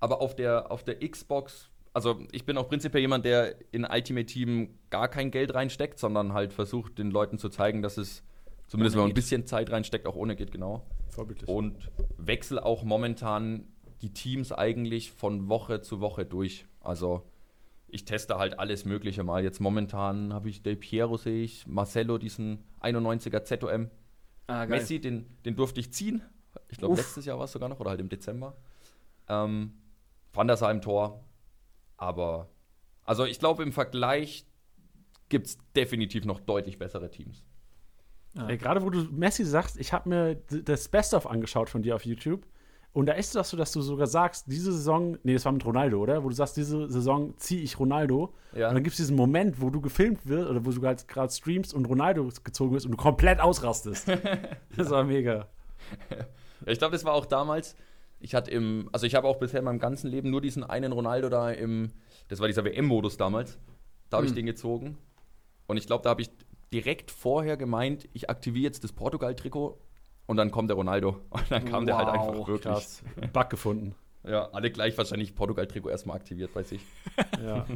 [0.00, 4.26] aber auf der, auf der Xbox, also ich bin auch prinzipiell jemand, der in Ultimate
[4.26, 8.22] Team gar kein Geld reinsteckt, sondern halt versucht, den Leuten zu zeigen, dass es
[8.66, 10.86] zumindest, wenn man ein bisschen Zeit reinsteckt, auch ohne geht, genau.
[11.08, 11.48] Vorbildlich.
[11.48, 13.66] Und wechsle auch momentan
[14.02, 16.66] die Teams eigentlich von Woche zu Woche durch.
[16.80, 17.29] Also
[17.92, 19.42] ich teste halt alles Mögliche mal.
[19.42, 23.90] Jetzt momentan habe ich Del Piero, sehe ich, Marcelo, diesen 91er ZOM.
[24.46, 26.22] Ah, Messi, den, den durfte ich ziehen.
[26.68, 28.56] Ich glaube, letztes Jahr war es sogar noch oder halt im Dezember.
[29.28, 29.74] Ähm,
[30.32, 31.24] Van der Sar im Tor.
[31.96, 32.48] Aber,
[33.04, 34.46] also ich glaube, im Vergleich
[35.28, 37.44] gibt es definitiv noch deutlich bessere Teams.
[38.34, 38.48] Ja.
[38.48, 42.04] Äh, Gerade wo du Messi sagst, ich habe mir das Best-of angeschaut von dir auf
[42.04, 42.46] YouTube.
[42.92, 45.64] Und da ist das so, dass du sogar sagst, diese Saison, nee, das war mit
[45.64, 46.24] Ronaldo, oder?
[46.24, 48.34] Wo du sagst, diese Saison ziehe ich Ronaldo.
[48.52, 48.68] Ja.
[48.68, 51.72] Und dann gibt es diesen Moment, wo du gefilmt wirst oder wo du gerade streamst
[51.72, 54.08] und Ronaldo gezogen wirst und du komplett ausrastest.
[54.76, 55.46] das war mega.
[56.10, 57.76] Ja, ich glaube, das war auch damals.
[58.18, 60.92] Ich hatte im, also ich habe auch bisher in meinem ganzen Leben nur diesen einen
[60.92, 61.92] Ronaldo da im,
[62.28, 63.58] das war dieser WM-Modus damals.
[64.10, 64.36] Da habe ich hm.
[64.36, 64.98] den gezogen.
[65.68, 66.30] Und ich glaube, da habe ich
[66.72, 69.78] direkt vorher gemeint, ich aktiviere jetzt das Portugal-Trikot
[70.30, 71.16] und dann kommt der Ronaldo.
[71.30, 72.62] Und dann kam der halt Wow, einfach wirklich.
[72.62, 73.02] Krass.
[73.32, 73.96] Bug gefunden.
[74.22, 76.82] Ja, alle gleich wahrscheinlich Portugal-Trikot erstmal aktiviert bei sich.
[77.44, 77.66] Ja.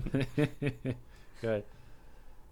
[1.43, 1.65] Geil.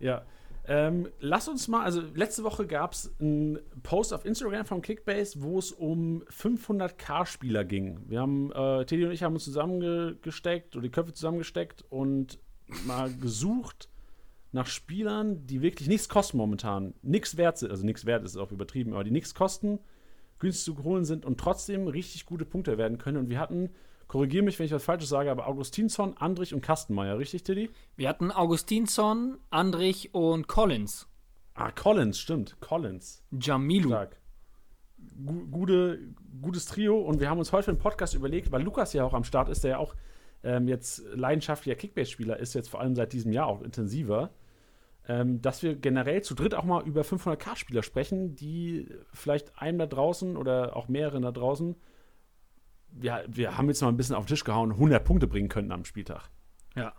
[0.01, 0.23] Ja.
[0.67, 5.43] Ähm, lass uns mal, also letzte Woche gab es einen Post auf Instagram von Kickbase,
[5.43, 8.01] wo es um 500k-Spieler ging.
[8.09, 12.41] Wir haben, äh, Teddy und ich haben uns zusammengesteckt oder die Köpfe zusammengesteckt und
[12.87, 13.89] mal gesucht
[14.53, 16.95] nach Spielern, die wirklich nichts kosten momentan.
[17.03, 19.79] Nichts wert sind, also nichts wert ist auch übertrieben, aber die nichts kosten,
[20.39, 23.17] günstig zu holen sind und trotzdem richtig gute Punkte werden können.
[23.17, 23.71] Und wir hatten,
[24.09, 27.71] korrigiere mich, wenn ich was Falsches sage, aber Augustinsson, Andrich und Kastenmeier, richtig, Teddy?
[27.97, 31.09] Wir hatten Augustinsson, Andrich und Collins.
[31.55, 32.61] Ah, Collins, stimmt.
[32.61, 33.23] Collins.
[33.31, 33.89] Jamilu.
[33.89, 34.17] Stark.
[35.25, 35.99] Gu gute,
[36.41, 36.99] gutes Trio.
[36.99, 39.49] Und wir haben uns heute für den Podcast überlegt, weil Lukas ja auch am Start
[39.49, 39.95] ist, der ja auch
[40.45, 44.31] ähm, jetzt leidenschaftlicher Kickbase-Spieler ist, jetzt vor allem seit diesem Jahr auch intensiver,
[45.09, 49.87] ähm, dass wir generell zu dritt auch mal über 500k-Spieler sprechen, die vielleicht einem da
[49.87, 51.77] draußen oder auch mehreren da draußen,
[53.01, 55.73] ja, wir haben jetzt mal ein bisschen auf den Tisch gehauen, 100 Punkte bringen könnten
[55.73, 56.29] am Spieltag.
[56.77, 56.93] Ja.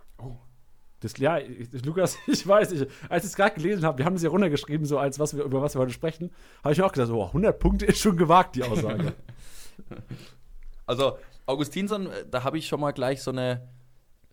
[1.00, 4.16] Das, ja, ich, Lukas, ich weiß, ich, als ich es gerade gelesen habe, wir haben
[4.16, 6.30] es ja runtergeschrieben, so als was wir, über was wir heute sprechen,
[6.62, 9.14] habe ich mir auch gedacht, oh, 100 Punkte ist schon gewagt, die Aussage.
[10.86, 13.66] Also, Augustinsson, äh, da habe ich schon mal gleich so eine,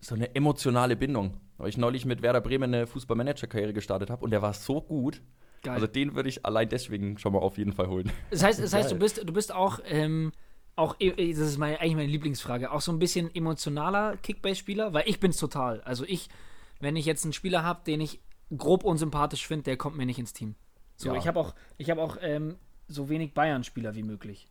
[0.00, 1.40] so eine emotionale Bindung.
[1.62, 5.22] Weil ich neulich mit Werder Bremen eine Fußballmanager-Karriere gestartet habe und der war so gut.
[5.62, 5.74] Geil.
[5.74, 8.10] Also, den würde ich allein deswegen schon mal auf jeden Fall holen.
[8.32, 10.32] Das heißt, das heißt du, bist, du bist auch, ähm,
[10.74, 15.04] auch, e- das ist meine, eigentlich meine Lieblingsfrage, auch so ein bisschen emotionaler Kickbase-Spieler, weil
[15.06, 15.80] ich bin's total.
[15.82, 16.28] Also ich,
[16.80, 18.18] wenn ich jetzt einen Spieler habe, den ich
[18.58, 20.56] grob unsympathisch finde, der kommt mir nicht ins Team.
[20.96, 21.14] So, Ja.
[21.14, 22.56] ich habe auch, ich habe auch ähm,
[22.88, 24.48] so wenig Bayern-Spieler wie möglich.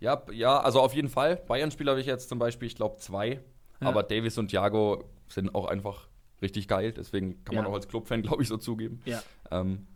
[0.00, 1.36] Ja, ja, also auf jeden Fall.
[1.36, 3.40] Bayern-Spieler habe ich jetzt zum Beispiel, ich glaube, zwei.
[3.80, 3.86] Ja.
[3.86, 6.08] Aber Davis und Thiago sind auch einfach
[6.42, 6.92] richtig geil.
[6.92, 7.70] Deswegen kann man Ja.
[7.70, 9.00] auch als Clubfan, glaube ich, so zugeben.
[9.04, 9.22] Ja.
[9.50, 9.86] Ähm,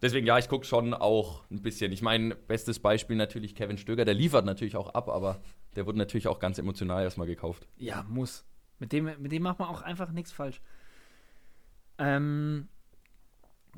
[0.00, 1.92] deswegen, ja, ich gucke schon auch ein bisschen.
[1.92, 4.04] Ich meine, bestes Beispiel natürlich Kevin Stöger.
[4.04, 5.40] Der liefert natürlich auch ab, aber
[5.76, 7.66] der wurde natürlich auch ganz emotional erstmal gekauft.
[7.76, 8.44] Ja, muss.
[8.78, 10.60] Mit dem, mit dem macht man auch einfach nichts falsch.
[11.98, 12.68] Ähm,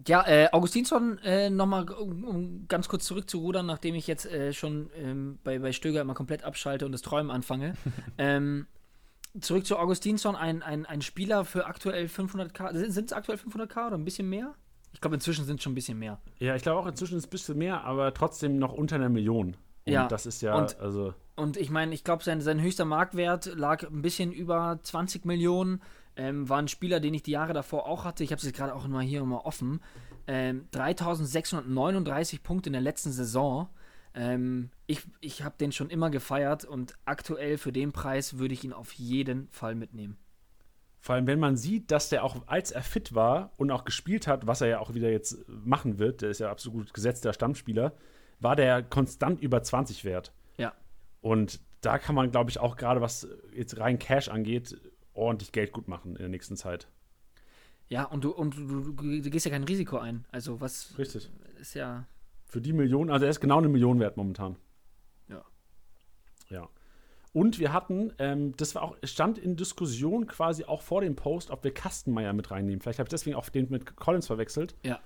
[0.08, 4.90] ja, äh, Augustinsson, äh, nochmal, um, um ganz kurz zurückzurudern, nachdem ich jetzt äh, schon
[4.96, 7.74] ähm, bei, bei Stöger immer komplett abschalte und das Träumen anfange.
[8.18, 8.66] ähm,
[9.40, 12.72] zurück zu Augustinsson, ein, ein, ein Spieler für aktuell 500k.
[12.88, 14.54] Sind es aktuell 500k oder ein bisschen mehr?
[14.92, 16.20] Ich glaube, inzwischen sind es schon ein bisschen mehr.
[16.38, 19.08] ja, ich glaube auch inzwischen ist es ein bisschen mehr, aber trotzdem noch unter einer
[19.08, 19.56] Million.
[19.86, 22.84] Und Ja, das ist ja, und- also, Und ich meine, ich glaube, sein, sein höchster
[22.84, 25.82] Marktwert lag ein bisschen über 20 Millionen.
[26.16, 28.22] Ähm, war ein Spieler, den ich die Jahre davor auch hatte.
[28.22, 29.80] Ich habe es jetzt gerade auch mal hier mal offen.
[30.28, 33.68] Ähm, 3639 Punkte in der letzten Saison.
[34.14, 38.64] Ähm, ich ich habe den schon immer gefeiert und aktuell für den Preis würde ich
[38.64, 40.16] ihn auf jeden Fall mitnehmen.
[41.00, 44.26] vor allem, wenn man sieht, dass der auch, als er fit war und auch gespielt
[44.26, 47.92] hat, was er ja auch wieder jetzt machen wird, der ist ja absolut gesetzter Stammspieler,
[48.40, 50.32] war der konstant über 20 wert.
[50.56, 50.72] Ja.
[51.20, 54.80] Und da kann man, glaube ich, auch gerade was jetzt rein Cash angeht,
[55.12, 56.88] ordentlich Geld gut machen in der nächsten Zeit.
[57.88, 60.24] Ja, und du, und du, du, du gehst ja kein Risiko ein.
[60.32, 61.30] Also was Richtig.
[61.60, 62.06] ist ja.
[62.46, 64.56] Für die Million, also er ist genau eine Million wert momentan.
[65.28, 65.44] Ja.
[66.48, 66.68] Ja.
[67.32, 71.16] Und wir hatten, ähm, das war auch, es stand in Diskussion quasi auch vor dem
[71.16, 72.80] Post, ob wir Kastenmeier mit reinnehmen.
[72.80, 74.76] Vielleicht habe ich deswegen auch den mit Collins verwechselt.
[74.84, 75.00] Ja.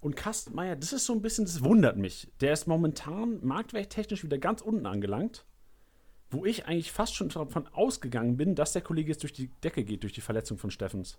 [0.00, 2.28] Und Kastenmeier, das ist so ein bisschen, das wundert mich.
[2.40, 5.44] Der ist momentan marktwerttechnisch wieder ganz unten angelangt,
[6.30, 9.82] wo ich eigentlich fast schon davon ausgegangen bin, dass der Kollege jetzt durch die Decke
[9.82, 11.18] geht, durch die Verletzung von Steffens.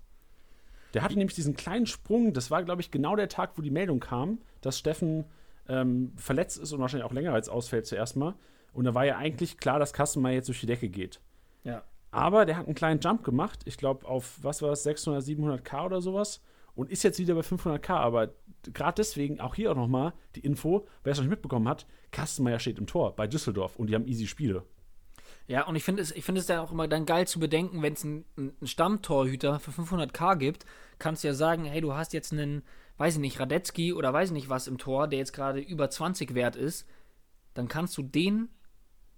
[0.94, 3.72] Der hatte nämlich diesen kleinen Sprung, das war, glaube ich, genau der Tag, wo die
[3.72, 5.26] Meldung kam, dass Steffen
[5.70, 8.36] ähm, verletzt ist und wahrscheinlich auch länger als ausfällt zuerst mal.
[8.74, 11.20] Und da war ja eigentlich klar, dass Kastenmeier jetzt durch die Decke geht.
[11.64, 11.84] Ja.
[12.12, 15.86] Aber der hat einen kleinen Jump gemacht, ich glaube auf, was war es, 600, 700k
[15.86, 16.42] oder sowas
[16.76, 17.94] und ist jetzt wieder bei 500k.
[17.94, 18.34] Aber
[18.74, 22.60] gerade deswegen, auch hier auch nochmal die Info, wer es noch nicht mitbekommen hat, Kastenmeier
[22.60, 24.64] steht im Tor bei Düsseldorf und die haben easy Spiele.
[25.48, 27.82] Ja, und ich finde es, ich finde es dann auch immer dann geil zu bedenken,
[27.82, 30.66] wenn es einen, einen Stammtorhüter für 500k gibt,
[31.00, 32.64] kannst du ja sagen, hey, du hast jetzt einen,
[32.98, 35.90] weiß ich nicht, Radetzky oder weiß ich nicht was im Tor, der jetzt gerade über
[35.90, 36.88] 20 wert ist,
[37.54, 38.50] dann kannst du den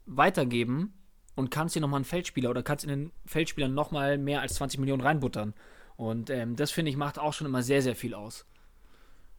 [0.06, 0.94] weitergeben
[1.36, 4.80] und kannst dir nochmal einen Feldspieler oder kannst in den Feldspieler nochmal mehr als 20
[4.80, 5.54] Millionen reinbuttern.
[5.96, 8.46] Und ähm, das finde ich macht auch schon immer sehr, sehr viel aus.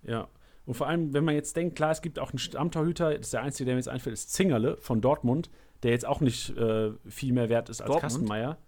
[0.03, 0.29] Ja.
[0.67, 3.33] Und vor allem, wenn man jetzt denkt, klar, es gibt auch einen Stammtorhüter, das ist
[3.33, 5.51] der einzige, der mir jetzt einfällt, ist Zingerle von Dortmund,
[5.83, 8.03] der jetzt auch nicht äh, viel mehr wert ist als Dortmund?
[8.03, 8.59] Kastenmeier.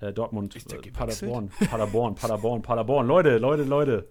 [0.00, 0.90] Äh, Dortmund, Ist der äh?
[0.90, 3.06] Paderborn, Paderborn, Paderborn, Paderborn.
[3.06, 4.08] Leute, Leute, Leute.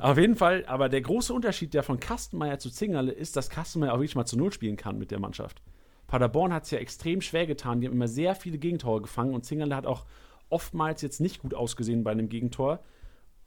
[0.00, 3.92] Auf jeden Fall, aber der große Unterschied der von Kastenmeier zu Zingerle ist, dass Kastenmeier
[3.92, 5.62] auch wirklich mal zu Null spielen kann mit der Mannschaft.
[6.06, 7.80] Paderborn hat es ja extrem schwer getan.
[7.80, 10.06] Die haben immer sehr viele Gegentore gefangen und Zingerle hat auch
[10.48, 12.80] oftmals jetzt nicht gut ausgesehen bei einem Gegentor.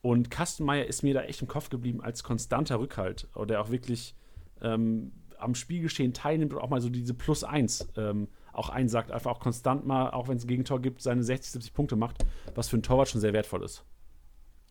[0.01, 4.16] Und Kastenmeier ist mir da echt im Kopf geblieben als konstanter Rückhalt, der auch wirklich
[4.62, 9.32] ähm, am Spielgeschehen teilnimmt und auch mal so diese Plus 1 ähm, auch einsagt, einfach
[9.32, 12.68] auch konstant mal, auch wenn es ein Gegentor gibt, seine 60, 70 Punkte macht, was
[12.68, 13.86] für einen Torwart schon sehr wertvoll ist.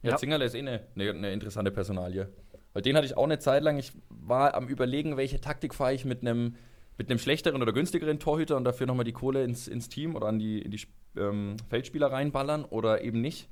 [0.02, 0.16] Ja, ja.
[0.16, 2.28] Zingerle ist eh eine, eine, eine interessante Personalie.
[2.72, 3.78] Weil den hatte ich auch eine Zeit lang.
[3.78, 6.54] Ich war am überlegen, welche Taktik fahre ich mit einem
[6.98, 10.26] mit einem schlechteren oder günstigeren Torhüter und dafür nochmal die Kohle ins, ins Team oder
[10.26, 10.80] an die, in die
[11.16, 13.48] ähm, Feldspieler reinballern oder eben nicht.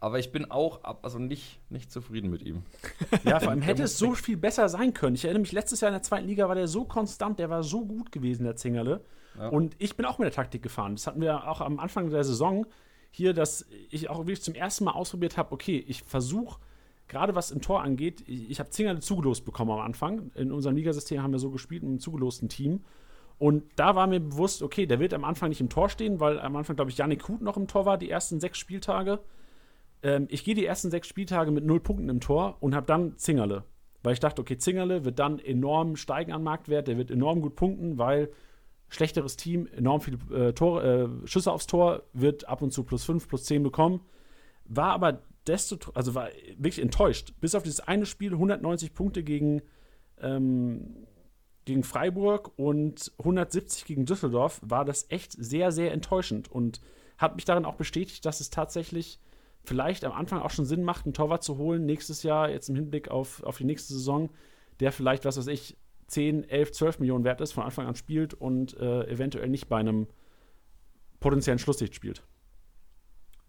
[0.00, 2.62] Aber ich bin auch ab, also nicht, nicht zufrieden mit ihm.
[3.24, 5.16] Ja, vor allem hätte es so viel besser sein können.
[5.16, 7.62] Ich erinnere mich, letztes Jahr in der zweiten Liga war der so konstant, der war
[7.62, 9.04] so gut gewesen, der Zingerle.
[9.36, 9.48] Ja.
[9.48, 10.94] Und ich bin auch mit der Taktik gefahren.
[10.94, 12.64] Das hatten wir auch am Anfang der Saison
[13.10, 16.60] hier, dass ich auch wirklich zum ersten Mal ausprobiert habe, okay, ich versuche,
[17.08, 20.30] gerade was im Tor angeht, ich, ich habe Zingerle zugelost bekommen am Anfang.
[20.34, 22.84] In unserem Ligasystem haben wir so gespielt, mit einem zugelosten Team.
[23.38, 26.40] Und da war mir bewusst, okay, der wird am Anfang nicht im Tor stehen, weil
[26.40, 29.20] am Anfang, glaube ich, Janik Huth noch im Tor war, die ersten sechs Spieltage.
[30.02, 33.16] Ähm, ich gehe die ersten sechs Spieltage mit null Punkten im Tor und habe dann
[33.16, 33.64] Zingerle.
[34.02, 37.56] Weil ich dachte, okay, Zingerle wird dann enorm steigen an Marktwert, der wird enorm gut
[37.56, 38.30] punkten, weil
[38.88, 43.04] schlechteres Team enorm viele äh, Tor, äh, Schüsse aufs Tor, wird ab und zu plus
[43.04, 44.00] 5, plus 10 bekommen.
[44.64, 47.34] War aber desto, also war wirklich enttäuscht.
[47.40, 49.62] Bis auf dieses eine Spiel 190 Punkte gegen,
[50.20, 51.06] ähm,
[51.64, 56.80] gegen Freiburg und 170 gegen Düsseldorf war das echt sehr, sehr enttäuschend und
[57.18, 59.20] hat mich darin auch bestätigt, dass es tatsächlich
[59.64, 62.76] vielleicht am Anfang auch schon Sinn macht, einen Torwart zu holen, nächstes Jahr, jetzt im
[62.76, 64.30] Hinblick auf, auf die nächste Saison,
[64.80, 65.76] der vielleicht, was weiß ich,
[66.08, 69.78] 10, 11, 12 Millionen wert ist, von Anfang an spielt und äh, eventuell nicht bei
[69.78, 70.06] einem
[71.20, 72.22] potenziellen Schlusslicht spielt.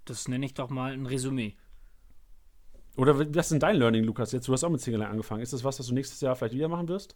[0.05, 1.55] Das nenne ich doch mal ein Resümee.
[2.95, 4.31] Oder was ist denn dein Learning, Lukas?
[4.31, 5.41] Jetzt, du hast auch mit Single angefangen.
[5.41, 7.15] Ist das was, was du nächstes Jahr vielleicht wieder machen wirst?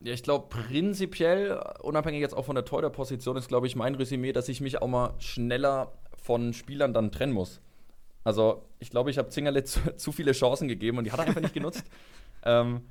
[0.00, 4.32] Ja, ich glaube, prinzipiell, unabhängig jetzt auch von der Torhüter-Position, ist, glaube ich, mein Resümee,
[4.32, 7.60] dass ich mich auch mal schneller von Spielern dann trennen muss.
[8.22, 11.26] Also, ich glaube, ich habe Zingerle zu, zu, viele Chancen gegeben und die hat er
[11.26, 11.84] einfach nicht genutzt.
[12.44, 12.82] Ähm,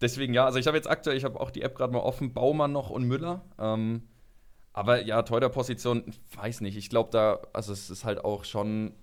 [0.00, 2.32] deswegen, ja, also ich habe jetzt aktuell, ich habe auch die App gerade mal offen,
[2.32, 3.44] Baumann noch und Müller.
[3.58, 4.02] Ähm,
[4.72, 6.76] aber ja, Torhüter-Position, weiß nicht.
[6.76, 8.94] Ich glaube, da, also es ist halt auch schon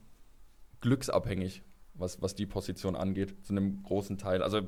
[0.81, 1.63] glücksabhängig
[1.97, 4.43] was, was die Position angeht, zu einem großen Teil.
[4.43, 4.61] Also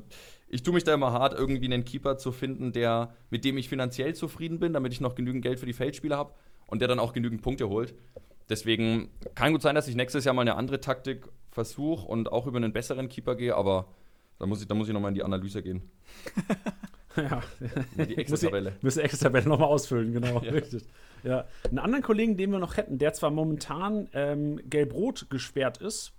[0.47, 3.69] ich tue mich da immer hart, irgendwie einen Keeper zu finden, der, mit dem ich
[3.69, 6.33] finanziell zufrieden bin, damit ich noch genügend Geld für die Feldspieler habe
[6.67, 7.93] und der dann auch genügend Punkte holt.
[8.49, 12.47] Deswegen kann gut sein, dass ich nächstes Jahr mal eine andere Taktik versuche und auch
[12.47, 13.87] über einen besseren Keeper gehe, aber
[14.39, 15.89] da muss ich, da muss ich nochmal in die Analyse gehen.
[17.17, 17.41] ja,
[17.97, 18.73] die Excel-Tabelle.
[18.81, 20.51] Müssen Excel-Tabelle nochmal ausfüllen, genau, ja.
[20.51, 20.85] richtig.
[21.23, 21.45] Ja.
[21.69, 26.13] Einen anderen Kollegen, den wir noch hätten, der zwar momentan ähm, gelb-rot gesperrt ist,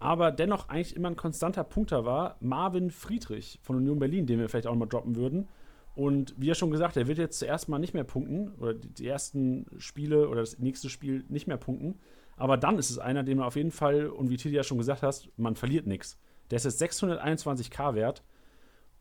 [0.00, 4.48] aber dennoch eigentlich immer ein konstanter Punkter war, Marvin Friedrich von Union Berlin, den wir
[4.48, 5.48] vielleicht auch mal droppen würden.
[5.94, 9.06] Und wie er schon gesagt, er wird jetzt zuerst mal nicht mehr punkten oder die,
[9.06, 12.00] ersten Spiele oder das nächste Spiel nicht mehr punkten.
[12.36, 14.78] Aber dann ist es einer, den man auf jeden Fall, und wie Tilly ja schon
[14.78, 16.18] gesagt hast, man verliert nichts.
[16.50, 18.22] Der ist jetzt 621k wert.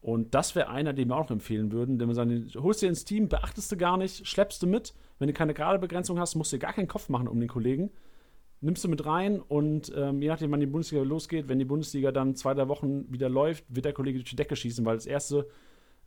[0.02, 1.98] Und das wäre einer, den wir auch empfehlen würden.
[1.98, 4.94] Denn wir sagen, holst du ins Team, beachtest du gar nicht, schleppst du mit.
[5.18, 7.92] Wenn du keine gerade Begrenzung hast, musst du gar keinen Kopf machen um den Kollegen
[8.64, 12.12] nimmst du mit rein und ähm, je nachdem, wann die Bundesliga losgeht, wenn die Bundesliga
[12.12, 15.06] dann zwei, drei Wochen wieder läuft, wird der Kollege durch die Decke schießen, weil das
[15.06, 15.48] erste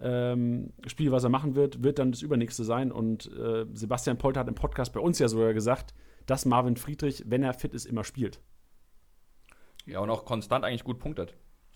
[0.01, 2.93] ähm, Spiel, was er machen wird, wird dann das übernächste sein.
[2.93, 7.25] Und äh, Sebastian Polter hat im Podcast bei uns ja sogar gesagt, dass Marvin Friedrich,
[7.27, 8.41] wenn er fit ist, immer spielt.
[9.87, 11.35] Ja, und auch konstant eigentlich gut punktet.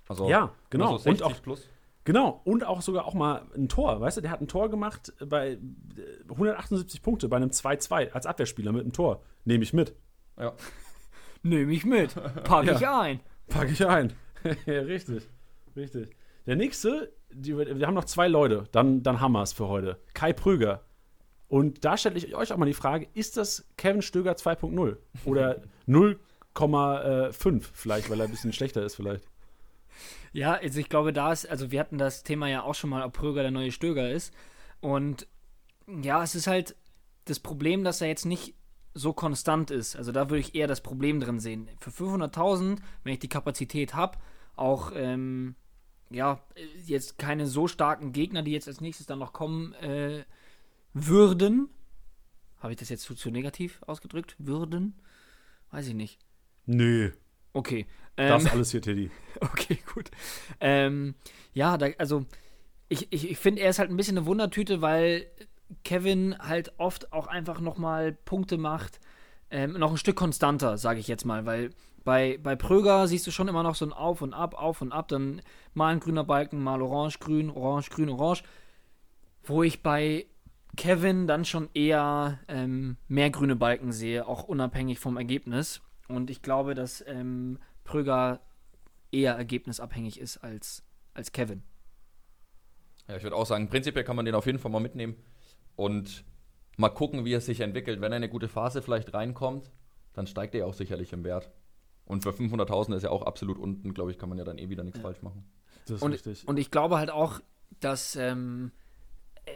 [0.08, 0.98] Also, ja, genau.
[0.98, 1.68] So und auch, plus.
[2.04, 5.12] Genau, und auch sogar auch mal ein Tor, weißt du, der hat ein Tor gemacht
[5.24, 5.58] bei
[6.28, 9.22] 178 äh, Punkte bei einem 2-2 als Abwehrspieler mit einem Tor.
[9.44, 9.94] Nehme ich mit.
[10.38, 10.54] Ja.
[11.42, 12.14] Nehme ich mit.
[12.44, 12.76] Packe ja.
[12.76, 13.20] ich ein.
[13.48, 14.12] Packe ich ein.
[14.66, 15.28] richtig.
[15.76, 16.16] Richtig.
[16.46, 19.98] Der nächste, die, wir haben noch zwei Leute, dann, dann haben wir es für heute.
[20.14, 20.82] Kai Prüger.
[21.48, 24.96] Und da stelle ich euch auch mal die Frage: Ist das Kevin Stöger 2.0?
[25.24, 25.62] Oder
[26.54, 29.24] 0,5 vielleicht, weil er ein bisschen schlechter ist, vielleicht?
[30.32, 33.04] Ja, also ich glaube, da ist, also wir hatten das Thema ja auch schon mal,
[33.04, 34.32] ob Pröger der neue Stöger ist.
[34.80, 35.26] Und
[35.86, 36.76] ja, es ist halt
[37.24, 38.54] das Problem, dass er jetzt nicht
[38.94, 39.96] so konstant ist.
[39.96, 41.68] Also da würde ich eher das Problem drin sehen.
[41.80, 44.18] Für 500.000, wenn ich die Kapazität habe,
[44.56, 45.54] auch ähm,
[46.10, 46.40] ja
[46.84, 50.24] jetzt keine so starken Gegner, die jetzt als nächstes dann noch kommen äh,
[50.92, 51.68] würden.
[52.58, 54.36] Habe ich das jetzt zu, zu negativ ausgedrückt?
[54.38, 54.94] Würden?
[55.70, 56.18] Weiß ich nicht.
[56.70, 57.10] Nö.
[57.52, 57.86] Okay.
[58.16, 59.10] Ähm, das alles hier, Teddy.
[59.40, 60.10] Okay, gut.
[60.60, 61.14] Ähm,
[61.54, 62.26] ja, da, also
[62.88, 65.26] ich, ich, ich finde, er ist halt ein bisschen eine Wundertüte, weil
[65.82, 69.00] Kevin halt oft auch einfach nochmal Punkte macht.
[69.50, 71.70] Ähm, noch ein Stück konstanter, sage ich jetzt mal, weil
[72.04, 74.92] bei, bei Pröger siehst du schon immer noch so ein Auf und Ab, Auf und
[74.92, 75.40] Ab, dann
[75.72, 78.42] mal ein grüner Balken, mal orange, grün, orange, grün, orange.
[79.42, 80.26] Wo ich bei
[80.76, 85.80] Kevin dann schon eher ähm, mehr grüne Balken sehe, auch unabhängig vom Ergebnis.
[86.10, 88.40] Und ich glaube, dass ähm, Pröger
[89.12, 90.84] eher ergebnisabhängig ist als,
[91.14, 91.62] als Kevin.
[93.08, 95.16] Ja, ich würde auch sagen, prinzipiell kann man den auf jeden Fall mal mitnehmen
[95.76, 96.24] und
[96.76, 98.00] mal gucken, wie er sich entwickelt.
[98.00, 99.70] Wenn er in eine gute Phase vielleicht reinkommt,
[100.12, 101.50] dann steigt er auch sicherlich im Wert.
[102.06, 104.68] Und für 500.000 ist er auch absolut unten, glaube ich, kann man ja dann eh
[104.68, 105.02] wieder nichts ja.
[105.02, 105.44] falsch machen.
[105.86, 106.46] Das ist und, richtig.
[106.46, 107.40] Und ich glaube halt auch,
[107.80, 108.72] dass, ähm,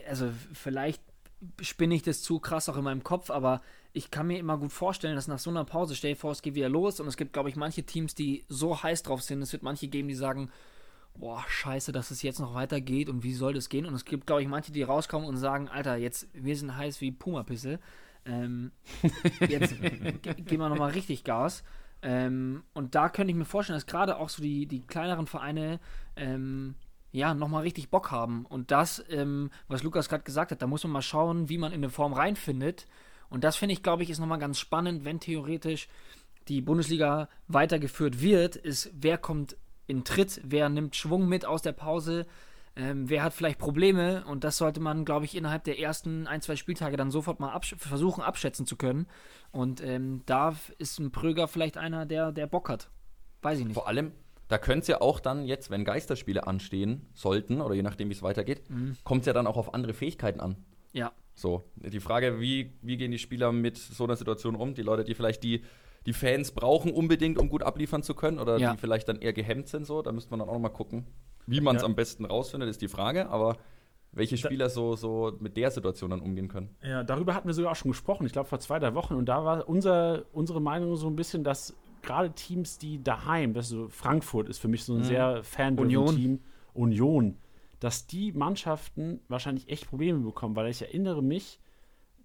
[0.08, 1.02] also vielleicht
[1.60, 3.60] spinne ich das zu krass auch in meinem Kopf, aber
[3.92, 6.42] ich kann mir immer gut vorstellen, dass nach so einer Pause, stell dir vor, es
[6.42, 9.40] geht wieder los und es gibt, glaube ich, manche Teams, die so heiß drauf sind.
[9.40, 10.50] Es wird manche geben, die sagen,
[11.16, 13.86] boah, scheiße, dass es jetzt noch weitergeht und wie soll das gehen?
[13.86, 17.00] Und es gibt, glaube ich, manche, die rauskommen und sagen, Alter, jetzt, wir sind heiß
[17.00, 17.78] wie Pumapisse.
[18.26, 18.72] Ähm,
[19.48, 21.62] jetzt gehen wir nochmal richtig Gas.
[22.02, 25.80] Ähm, und da könnte ich mir vorstellen, dass gerade auch so die, die kleineren Vereine
[26.16, 26.74] ähm,
[27.14, 28.44] ja, nochmal richtig Bock haben.
[28.44, 31.70] Und das, ähm, was Lukas gerade gesagt hat, da muss man mal schauen, wie man
[31.70, 32.86] in eine Form reinfindet.
[33.30, 35.86] Und das finde ich, glaube ich, ist nochmal ganz spannend, wenn theoretisch
[36.48, 39.56] die Bundesliga weitergeführt wird, ist, wer kommt
[39.86, 42.26] in Tritt, wer nimmt Schwung mit aus der Pause,
[42.74, 46.40] ähm, wer hat vielleicht Probleme und das sollte man, glaube ich, innerhalb der ersten ein,
[46.40, 49.06] zwei Spieltage dann sofort mal absch versuchen abschätzen zu können.
[49.52, 52.90] Und ähm, da ist ein Pröger vielleicht einer, der, der Bock hat.
[53.42, 53.74] Weiß ich nicht.
[53.74, 54.10] Vor allem,
[54.48, 58.14] da könnte es ja auch dann jetzt, wenn Geisterspiele anstehen sollten, oder je nachdem, wie
[58.14, 58.96] es weitergeht, mhm.
[59.04, 60.56] kommt es ja dann auch auf andere Fähigkeiten an.
[60.92, 61.12] Ja.
[61.34, 64.74] So, die Frage, wie, wie gehen die Spieler mit so einer Situation um?
[64.74, 65.64] Die Leute, die vielleicht die,
[66.06, 68.72] die Fans brauchen unbedingt, um gut abliefern zu können, oder ja.
[68.72, 71.06] die vielleicht dann eher gehemmt sind, so, da müsste man dann auch noch mal gucken.
[71.46, 71.86] Wie man es ja.
[71.86, 73.56] am besten rausfindet, ist die Frage, aber
[74.12, 76.70] welche Spieler so, so mit der Situation dann umgehen können.
[76.82, 79.14] Ja, darüber hatten wir sogar auch schon gesprochen, ich glaube vor zwei, drei Wochen.
[79.14, 81.74] Und da war unser, unsere Meinung so ein bisschen, dass
[82.04, 85.04] gerade Teams, die daheim, das ist so Frankfurt ist für mich so ein mhm.
[85.04, 86.40] sehr fan team
[86.72, 87.36] Union,
[87.80, 91.60] dass die Mannschaften wahrscheinlich echt Probleme bekommen, weil ich erinnere mich,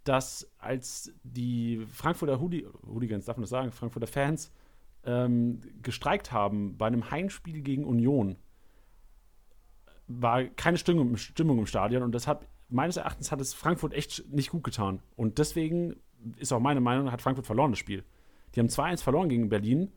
[0.03, 4.51] dass als die Frankfurter Hooli Hooligans, darf man das sagen, Frankfurter Fans
[5.03, 8.37] ähm, gestreikt haben bei einem Heimspiel gegen Union,
[10.07, 14.49] war keine Stimmung, Stimmung im Stadion und deshalb, meines Erachtens, hat es Frankfurt echt nicht
[14.49, 15.01] gut getan.
[15.15, 15.95] Und deswegen
[16.37, 18.03] ist auch meine Meinung, hat Frankfurt verloren das Spiel.
[18.55, 19.91] Die haben 2-1 verloren gegen Berlin,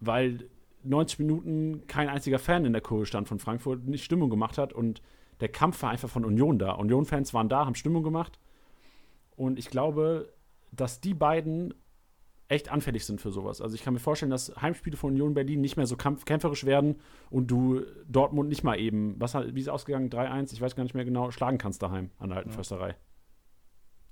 [0.00, 0.48] weil
[0.82, 4.72] 90 Minuten kein einziger Fan in der Kurve stand von Frankfurt, nicht Stimmung gemacht hat
[4.72, 5.02] und
[5.40, 6.72] der Kampf war einfach von Union da.
[6.72, 8.38] Union-Fans waren da, haben Stimmung gemacht.
[9.36, 10.32] Und ich glaube,
[10.70, 11.74] dass die beiden
[12.48, 13.60] echt anfällig sind für sowas.
[13.60, 17.00] Also ich kann mir vorstellen, dass Heimspiele von Union Berlin nicht mehr so kämpferisch werden
[17.30, 20.82] und du Dortmund nicht mal eben, was wie ist es ausgegangen, 3-1, ich weiß gar
[20.82, 22.54] nicht mehr genau, schlagen kannst daheim an der alten ja.
[22.54, 22.96] Försterei.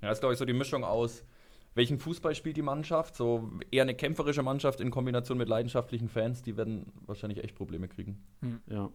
[0.01, 1.23] Ja, das ist, glaube ich, so die Mischung aus
[1.75, 3.15] welchen Fußball spielt die Mannschaft?
[3.15, 7.87] So eher eine kämpferische Mannschaft in Kombination mit leidenschaftlichen Fans, die werden wahrscheinlich echt Probleme
[7.87, 8.23] kriegen.
[8.41, 8.59] Hm.
[8.67, 8.89] Ja.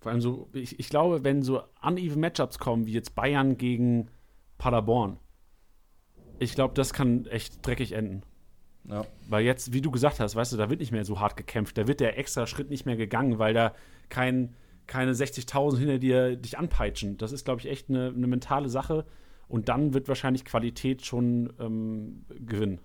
[0.00, 4.10] Vor allem so, ich, ich glaube, wenn so uneven Matchups kommen, wie jetzt Bayern gegen
[4.58, 5.18] Paderborn,
[6.38, 8.22] ich glaube, das kann echt dreckig enden.
[8.84, 9.06] Ja.
[9.28, 11.78] Weil jetzt, wie du gesagt hast, weißt du, da wird nicht mehr so hart gekämpft.
[11.78, 13.74] Da wird der extra Schritt nicht mehr gegangen, weil da
[14.08, 14.56] kein,
[14.86, 17.16] keine 60.000 hinter dir dich anpeitschen.
[17.16, 19.06] Das ist, glaube ich, echt eine, eine mentale Sache.
[19.52, 22.80] Und dann wird wahrscheinlich Qualität schon ähm, gewinnen.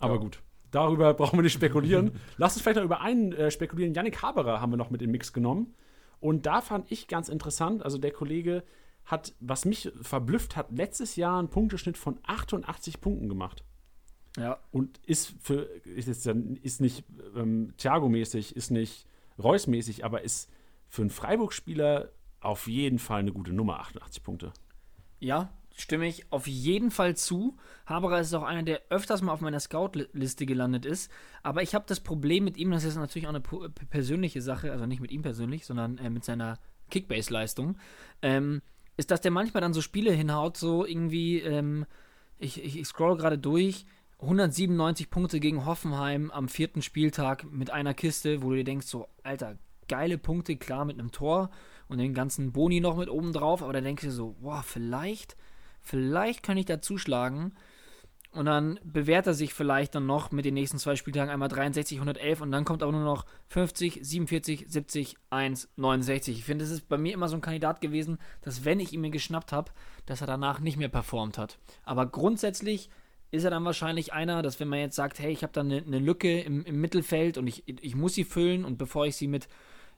[0.00, 0.20] Aber ja.
[0.20, 0.42] gut,
[0.72, 2.10] darüber brauchen wir nicht spekulieren.
[2.38, 3.94] Lass uns vielleicht noch über einen äh, spekulieren.
[3.94, 5.76] Yannick Haberer haben wir noch mit in den Mix genommen.
[6.18, 8.64] Und da fand ich ganz interessant, also der Kollege
[9.04, 13.62] hat, was mich verblüfft hat, letztes Jahr einen Punkteschnitt von 88 Punkten gemacht.
[14.36, 14.58] Ja.
[14.72, 17.04] Und ist für, ist, jetzt, ist nicht
[17.36, 19.06] ähm, Thiago-mäßig, ist nicht
[19.40, 20.50] Reus-mäßig, aber ist
[20.88, 24.52] für einen Freiburg-Spieler auf jeden Fall eine gute Nummer, 88 Punkte.
[25.20, 27.56] Ja, stimme ich auf jeden Fall zu.
[27.86, 31.10] Haberer ist auch einer, der öfters mal auf meiner Scout-Liste gelandet ist.
[31.42, 34.86] Aber ich habe das Problem mit ihm, das ist natürlich auch eine persönliche Sache, also
[34.86, 36.58] nicht mit ihm persönlich, sondern äh, mit seiner
[36.90, 37.76] Kickbase-Leistung,
[38.22, 38.62] ähm,
[38.96, 41.86] ist, dass der manchmal dann so Spiele hinhaut, so irgendwie, ähm,
[42.38, 43.86] ich, ich, ich scroll gerade durch,
[44.20, 49.06] 197 Punkte gegen Hoffenheim am vierten Spieltag mit einer Kiste, wo du dir denkst, so,
[49.22, 51.50] Alter, geile Punkte, klar, mit einem Tor
[51.88, 55.36] und den ganzen Boni noch mit oben drauf, aber da denkst du so, boah, vielleicht,
[55.80, 57.52] vielleicht kann ich da zuschlagen.
[58.30, 61.96] Und dann bewährt er sich vielleicht dann noch mit den nächsten zwei Spieltagen einmal 63,
[61.96, 66.38] 111 und dann kommt aber nur noch 50, 47, 70, 1, 69.
[66.38, 69.00] Ich finde, es ist bei mir immer so ein Kandidat gewesen, dass wenn ich ihn
[69.00, 69.72] mir geschnappt habe,
[70.04, 71.58] dass er danach nicht mehr performt hat.
[71.84, 72.90] Aber grundsätzlich
[73.30, 75.78] ist er dann wahrscheinlich einer, dass wenn man jetzt sagt, hey, ich habe da eine,
[75.78, 79.26] eine Lücke im, im Mittelfeld und ich, ich muss sie füllen und bevor ich sie
[79.26, 79.48] mit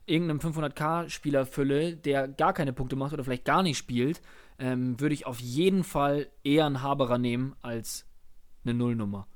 [0.05, 4.21] irgendeinem 500k-Spieler fülle, der gar keine Punkte macht oder vielleicht gar nicht spielt,
[4.59, 8.05] ähm, würde ich auf jeden Fall eher einen Haberer nehmen als
[8.63, 9.27] eine Nullnummer.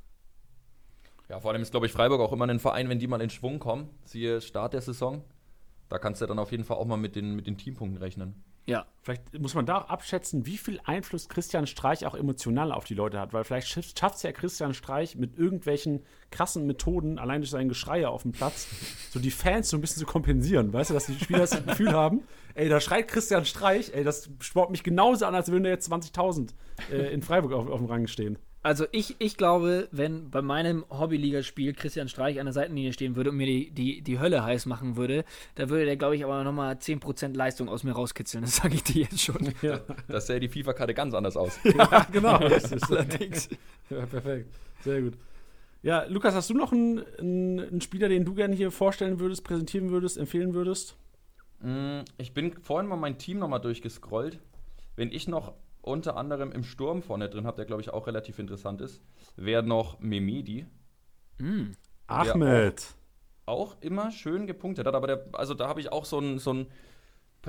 [1.29, 3.29] Ja, vor allem ist, glaube ich, Freiburg auch immer ein Verein, wenn die mal in
[3.29, 5.23] Schwung kommen, siehe Start der Saison,
[5.89, 8.43] da kannst du dann auf jeden Fall auch mal mit den, mit den Teampunkten rechnen.
[8.65, 8.85] Ja.
[9.01, 12.95] Vielleicht muss man da auch abschätzen, wie viel Einfluss Christian Streich auch emotional auf die
[12.95, 17.51] Leute hat, weil vielleicht schafft es ja Christian Streich mit irgendwelchen krassen Methoden, allein durch
[17.51, 18.67] sein Geschrei auf dem Platz,
[19.11, 21.93] so die Fans so ein bisschen zu kompensieren, weißt du, dass die Spieler das Gefühl
[21.93, 22.23] haben,
[22.55, 25.91] ey, da schreit Christian Streich, ey, das spornt mich genauso an, als würden da jetzt
[25.91, 26.49] 20.000
[26.91, 28.39] äh, in Freiburg auf, auf dem Rang stehen.
[28.65, 33.29] Also ich, ich glaube, wenn bei meinem Hobbyligaspiel Christian Streich an der Seitenlinie stehen würde
[33.29, 36.43] und mir die, die, die Hölle heiß machen würde, da würde der, glaube ich, aber
[36.43, 38.43] nochmal 10% Leistung aus mir rauskitzeln.
[38.43, 39.53] Das sage ich dir jetzt schon.
[39.61, 39.81] Ja.
[40.07, 41.59] Das sähe die FIFA-Karte ganz anders aus.
[41.63, 42.39] ja, genau.
[42.49, 43.49] Das ist allerdings.
[43.91, 44.51] Ja, perfekt.
[44.81, 45.13] Sehr gut.
[45.83, 49.43] Ja, Lukas, hast du noch einen, einen, einen Spieler, den du gerne hier vorstellen würdest,
[49.43, 50.97] präsentieren würdest, empfehlen würdest?
[51.61, 54.39] Mm, ich bin vorhin mal mein Team nochmal durchgescrollt.
[54.95, 55.53] Wenn ich noch
[55.85, 59.01] unter anderem im Sturm vorne drin habe, der glaube ich auch relativ interessant ist,
[59.35, 60.65] wäre noch Memedi.
[61.37, 61.71] Mm.
[62.07, 62.95] Ahmed.
[63.45, 66.39] Auch, auch, immer schön gepunktet hat, aber der, also da habe ich auch so ein,
[66.39, 66.67] so ein,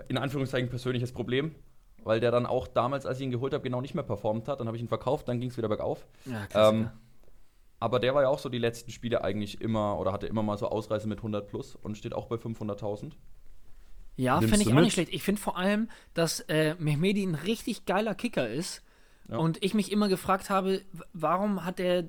[0.08, 1.54] in Anführungszeichen, persönliches Problem,
[2.02, 4.60] weil der dann auch damals, als ich ihn geholt habe, genau nicht mehr performt hat.
[4.60, 6.06] Dann habe ich ihn verkauft, dann ging es wieder bergauf.
[6.24, 6.90] Ja, ähm,
[7.78, 10.56] aber der war ja auch so die letzten Spiele eigentlich immer oder hatte immer mal
[10.56, 13.12] so Ausreise mit 100 plus und steht auch bei 500.000.
[14.16, 14.84] Ja, finde ich auch mit?
[14.84, 15.12] nicht schlecht.
[15.12, 18.82] Ich finde vor allem, dass äh, Mehmedi ein richtig geiler Kicker ist.
[19.28, 19.38] Ja.
[19.38, 22.04] Und ich mich immer gefragt habe, warum hat er,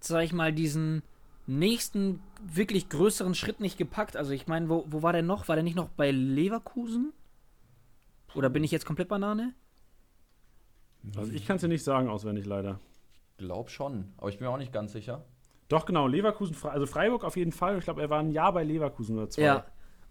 [0.00, 1.02] sag ich mal, diesen
[1.46, 4.16] nächsten wirklich größeren Schritt nicht gepackt?
[4.16, 5.48] Also ich meine, wo, wo war der noch?
[5.48, 7.12] War der nicht noch bei Leverkusen?
[8.34, 9.54] Oder bin ich jetzt komplett Banane?
[11.16, 12.80] Also ich kann es dir nicht sagen auswendig leider.
[13.38, 15.24] Glaub schon, aber ich bin mir auch nicht ganz sicher.
[15.68, 17.78] Doch, genau, Leverkusen, also Freiburg auf jeden Fall.
[17.78, 19.42] Ich glaube, er war ein Jahr bei Leverkusen oder zwei.
[19.42, 19.66] Ja,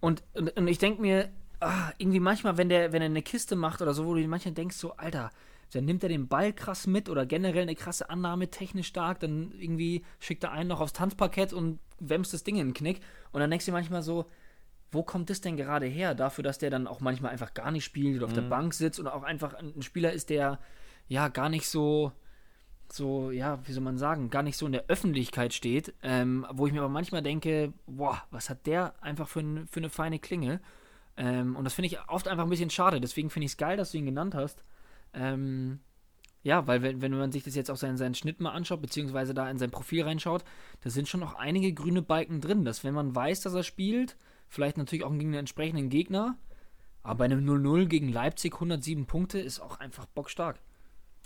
[0.05, 1.29] und, und, und ich denke mir,
[1.61, 4.53] ah, irgendwie manchmal, wenn der, wenn er eine Kiste macht oder so, wo du manchmal
[4.53, 5.31] denkst, so, Alter,
[5.73, 9.51] dann nimmt er den Ball krass mit oder generell eine krasse Annahme, technisch stark, dann
[9.57, 13.01] irgendwie schickt er einen noch aufs Tanzparkett und wämst das Ding in den Knick.
[13.31, 14.25] Und dann denkst du manchmal so,
[14.91, 16.13] wo kommt das denn gerade her?
[16.13, 18.35] Dafür, dass der dann auch manchmal einfach gar nicht spielt oder auf mhm.
[18.35, 20.59] der Bank sitzt oder auch einfach ein Spieler ist, der
[21.07, 22.11] ja gar nicht so,
[22.91, 26.67] so, ja, wie soll man sagen, gar nicht so in der Öffentlichkeit steht, ähm, wo
[26.67, 30.19] ich mir aber manchmal denke, boah, was hat der einfach für, ein, für eine feine
[30.19, 30.61] Klinge?
[31.17, 32.99] Ähm, und das finde ich oft einfach ein bisschen schade.
[33.01, 34.63] Deswegen finde ich es geil, dass du ihn genannt hast.
[35.13, 35.79] Ähm,
[36.43, 39.33] ja, weil wenn, wenn man sich das jetzt auch seinen, seinen Schnitt mal anschaut, beziehungsweise
[39.33, 40.43] da in sein Profil reinschaut,
[40.81, 44.15] da sind schon noch einige grüne Balken drin, dass wenn man weiß, dass er spielt,
[44.47, 46.37] vielleicht natürlich auch gegen einen entsprechenden Gegner,
[47.01, 50.59] aber bei einem 0-0 gegen Leipzig 107 Punkte ist auch einfach bockstark.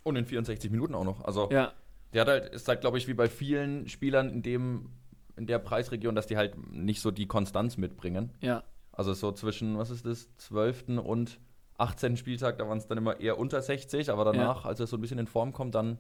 [0.10, 1.24] Und in 64 Minuten auch noch.
[1.24, 1.74] Also, ja.
[2.14, 4.90] der hat halt, ist halt, glaube ich, wie bei vielen Spielern in dem,
[5.36, 8.32] in der Preisregion, dass die halt nicht so die Konstanz mitbringen.
[8.42, 8.64] Ja.
[8.92, 11.00] Also so zwischen, was ist das, 12.
[11.04, 11.40] und
[11.78, 12.18] 18.
[12.18, 14.70] Spieltag, da waren es dann immer eher unter 60, aber danach, ja.
[14.70, 16.00] als er so ein bisschen in Form kommt, dann,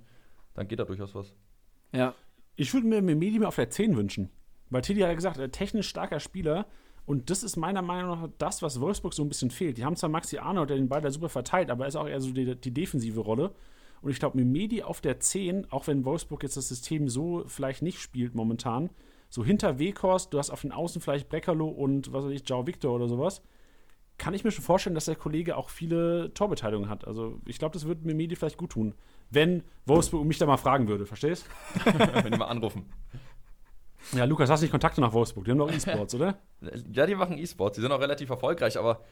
[0.54, 1.34] dann geht da durchaus was.
[1.94, 2.14] Ja.
[2.58, 4.30] Ich würde mir Medi auf der 10 wünschen.
[4.70, 6.66] Weil Teddy hat ja gesagt, ein technisch starker Spieler.
[7.06, 9.78] Und das ist meiner Meinung nach das, was Wolfsburg so ein bisschen fehlt.
[9.78, 12.08] Die haben zwar Maxi Arnold, der den Ball da super verteilt, aber er ist auch
[12.08, 13.56] eher so die, die defensive Rolle.
[14.02, 17.82] Und ich glaube, Mimedi auf der 10, auch wenn Wolfsburg jetzt das System so vielleicht
[17.82, 18.90] nicht spielt momentan,
[19.30, 22.66] so hinter Weghorst, du hast auf den Außen vielleicht Breckerlo und was weiß ich, Jao
[22.66, 23.42] Victor oder sowas,
[24.18, 27.08] kann ich mir schon vorstellen, dass der Kollege auch viele Torbeteiligungen hat.
[27.08, 28.94] Also ich glaube, das würde Mimedi vielleicht gut tun,
[29.30, 31.46] wenn Wolfsburg mich da mal fragen würde, verstehst?
[32.24, 32.86] wenn die mal anrufen.
[34.14, 35.46] Ja, Lukas, hast du nicht Kontakte nach Wolfsburg?
[35.46, 36.40] Die haben doch E-Sports, oder?
[36.92, 37.76] Ja, die machen E-Sports.
[37.76, 39.04] Die sind auch relativ erfolgreich, aber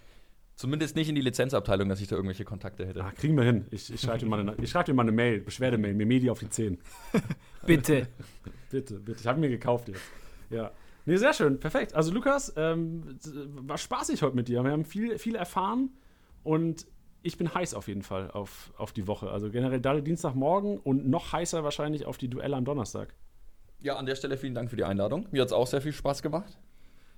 [0.57, 3.03] Zumindest nicht in die Lizenzabteilung, dass ich da irgendwelche Kontakte hätte.
[3.03, 3.67] Ah, kriegen wir hin.
[3.69, 6.39] Ich, ich schreibe dir, mal eine, schreib dir mal eine Mail, Beschwerdemail, mir Medi auf
[6.39, 6.79] die 10.
[7.67, 8.07] bitte.
[8.71, 9.19] bitte, bitte.
[9.19, 10.01] Ich habe mir gekauft jetzt.
[10.49, 10.71] Ja.
[11.05, 11.59] Nee, sehr schön.
[11.59, 11.93] Perfekt.
[11.93, 13.19] Also, Lukas, ähm,
[13.67, 14.63] war spaßig heute mit dir.
[14.63, 15.91] Wir haben viel, viel erfahren
[16.43, 16.87] und
[17.21, 19.29] ich bin heiß auf jeden Fall auf, auf die Woche.
[19.29, 23.13] Also generell da Dienstagmorgen und noch heißer wahrscheinlich auf die Duelle am Donnerstag.
[23.79, 25.27] Ja, an der Stelle vielen Dank für die Einladung.
[25.29, 26.57] Mir hat es auch sehr viel Spaß gemacht.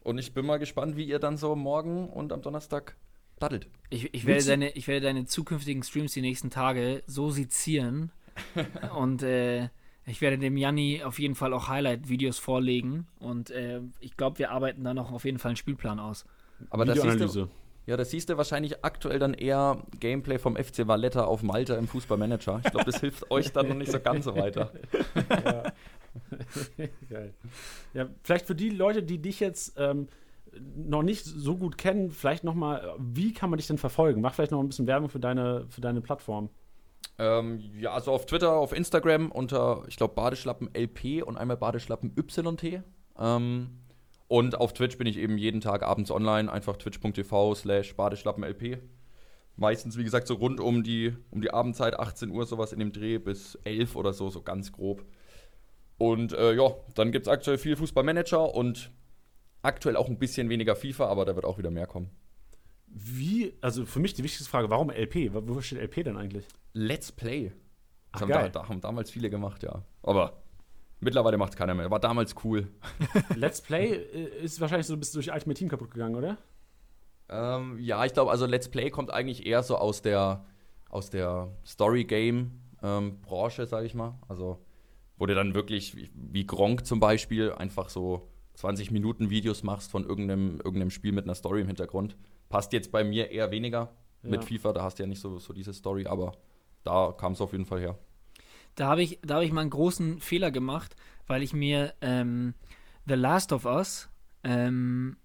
[0.02, 2.98] Und ich bin mal gespannt, wie ihr dann so morgen und am Donnerstag
[3.40, 3.68] daddelt.
[3.90, 8.12] Ich, ich, werde deine, ich werde deine zukünftigen Streams die nächsten Tage so sezieren
[8.96, 9.70] und äh,
[10.06, 14.52] ich werde dem Janni auf jeden Fall auch Highlight-Videos vorlegen und äh, ich glaube, wir
[14.52, 16.26] arbeiten da noch auf jeden Fall einen Spielplan aus.
[16.70, 17.48] Aber das siehst du,
[17.90, 21.88] ja, das siehst du wahrscheinlich aktuell dann eher Gameplay vom FC Valletta auf Malta im
[21.88, 22.62] Fußballmanager.
[22.64, 24.72] Ich glaube, das hilft euch dann noch nicht so ganz so weiter.
[25.44, 25.64] ja.
[27.10, 27.34] Geil.
[27.96, 30.08] Ja, vielleicht für die Leute, die dich jetzt ähm,
[30.76, 34.22] noch nicht so gut kennen, vielleicht noch mal, wie kann man dich denn verfolgen?
[34.22, 36.50] Mach vielleicht noch ein bisschen Werbung für deine, für deine Plattform.
[37.18, 42.16] Ähm, ja, also auf Twitter, auf Instagram unter, ich glaube, Badeschlappen LP und einmal Badeschlappen
[42.18, 42.82] YT.
[43.18, 43.70] Ähm,
[44.30, 48.78] und auf Twitch bin ich eben jeden Tag abends online, einfach twitch.tv slash Badeschlappen-LP.
[49.56, 52.94] Meistens, wie gesagt, so rund um die, um die Abendzeit, 18 Uhr, sowas in dem
[52.94, 55.04] Dreh, bis 11 oder so, so ganz grob.
[55.98, 58.92] Und äh, ja, dann gibt es aktuell viel Fußballmanager und
[59.62, 62.10] Aktuell auch ein bisschen weniger FIFA, aber da wird auch wieder mehr kommen.
[62.88, 65.34] Wie, also für mich die wichtigste Frage, warum LP?
[65.34, 66.46] Wofür steht LP denn eigentlich?
[66.74, 67.52] Let's Play.
[68.12, 68.50] Ach, Das haben, geil.
[68.52, 69.84] da, da haben damals viele gemacht, ja.
[70.02, 70.42] Aber
[71.00, 71.92] mittlerweile macht es keiner mehr.
[71.92, 72.68] War damals cool.
[73.36, 76.38] Let's Play äh, ist wahrscheinlich so ein bisschen durch Ultimate Team kaputt gegangen, oder?
[77.30, 80.46] Ähm, ja, ich glaube, also Let's Play kommt eigentlich eher so aus der,
[80.90, 84.18] aus der Story-Game-Branche, sage ich mal.
[84.28, 84.58] Also,
[85.18, 88.29] wo du dann wirklich, wie, wie Gronk zum Beispiel, einfach so
[88.60, 92.18] 20 Minuten Videos machst von irgendeinem, irgendeinem Spiel mit einer Story im Hintergrund.
[92.50, 94.48] Passt jetzt bei mir eher weniger mit Ja.
[94.48, 96.34] FIFA, da hast du ja nicht so, so diese Story, aber
[96.84, 97.98] da kam es auf jeden Fall her.
[98.76, 102.54] Da habe ich, da hab ich mal einen großen Fehler gemacht, weil ich mir ähm,
[103.08, 104.10] The Last of Us,
[104.44, 105.16] ähm,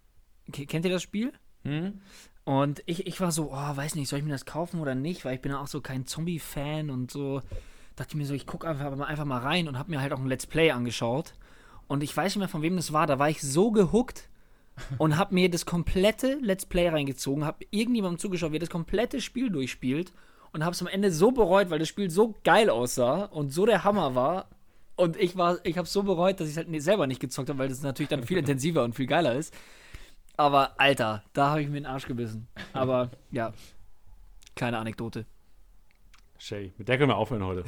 [0.52, 1.32] ke- kennt ihr das Spiel?
[1.64, 2.00] Hm?
[2.44, 5.24] Und ich, ich war so, oh, weiß nicht, soll ich mir das kaufen oder nicht,
[5.24, 7.42] weil ich bin ja auch so kein Zombie-Fan und so.
[7.96, 10.12] Dachte ich mir so, ich gucke einfach mal, einfach mal rein und habe mir halt
[10.12, 11.34] auch ein Let's Play angeschaut.
[11.86, 13.06] Und ich weiß nicht mehr, von wem das war.
[13.06, 14.28] Da war ich so gehuckt
[14.98, 19.20] und habe mir das komplette Let's Play reingezogen, habe irgendjemandem zugeschaut, wie er das komplette
[19.20, 20.12] Spiel durchspielt
[20.52, 23.66] und habe es am Ende so bereut, weil das Spiel so geil aussah und so
[23.66, 24.48] der Hammer war.
[24.96, 27.58] Und ich war, ich habe so bereut, dass ich es halt selber nicht gezockt habe,
[27.58, 29.54] weil das natürlich dann viel intensiver und viel geiler ist.
[30.36, 32.48] Aber Alter, da habe ich mir den Arsch gebissen.
[32.72, 33.52] Aber ja,
[34.56, 35.26] kleine Anekdote.
[36.38, 37.64] Shay, mit der können wir aufhören heute.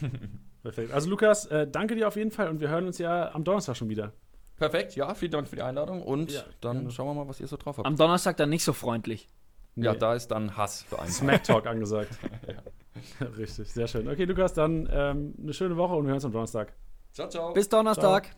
[0.64, 0.92] Perfekt.
[0.92, 3.76] Also Lukas, äh, danke dir auf jeden Fall und wir hören uns ja am Donnerstag
[3.76, 4.12] schon wieder.
[4.56, 6.90] Perfekt, ja, vielen Dank für die Einladung und Ja, dann gerne.
[6.90, 7.86] schauen wir mal, was ihr so drauf habt.
[7.86, 9.28] Am Donnerstag dann nicht so freundlich.
[9.76, 9.98] ja, Nee.
[9.98, 11.10] da ist dann Hass für einen.
[11.12, 12.18] Smack Talk angesagt.
[13.36, 14.08] Richtig, sehr schön.
[14.08, 16.72] Okay, Lukas, dann ähm, eine schöne Woche und wir hören uns am Donnerstag.
[17.12, 17.52] Ciao, ciao.
[17.52, 18.30] Bis Donnerstag.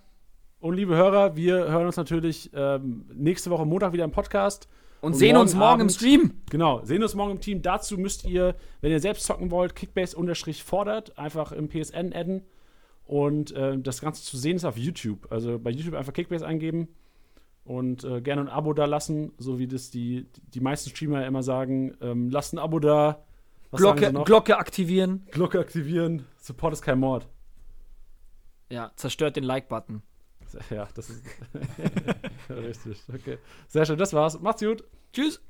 [0.59, 4.69] Und liebe Hörer, wir hören uns natürlich ähm, nächste Woche Montag wieder im Podcast.
[5.01, 6.33] Und, Und sehen morgen uns morgen im Abend- Stream.
[6.51, 7.63] Genau, sehen uns morgen im Team.
[7.63, 12.43] Dazu müsst ihr, wenn ihr selbst zocken wollt, Kickbase-fordert, einfach im PSN adden.
[13.05, 15.31] Und äh, das Ganze zu sehen ist auf YouTube.
[15.31, 16.89] Also bei YouTube einfach Kickbase eingeben
[17.65, 21.43] und äh, gerne ein Abo da lassen, so wie das die, die meisten Streamer immer
[21.43, 21.97] sagen.
[22.01, 23.25] Ähm, lasst ein Abo da.
[23.71, 24.13] Was Glocke?
[24.25, 25.27] Glocke aktivieren.
[25.31, 26.25] Glocke aktivieren.
[26.39, 27.29] Support ist kein Mord.
[28.71, 30.03] Ja, zerstört den Like-Button.
[30.71, 31.23] Ja, das ist
[32.51, 33.03] richtig.
[33.13, 33.39] Okay.
[33.69, 34.41] Sehr schön, das war's.
[34.41, 34.85] Macht's gut.
[35.13, 35.41] Tschüss.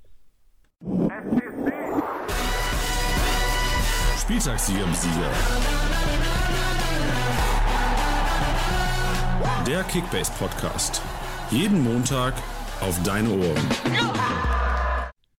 [4.20, 5.30] Spieltagssieger Besieger.
[9.66, 11.02] Der Kickbase Podcast.
[11.50, 12.34] Jeden Montag
[12.80, 14.65] auf deine Ohren.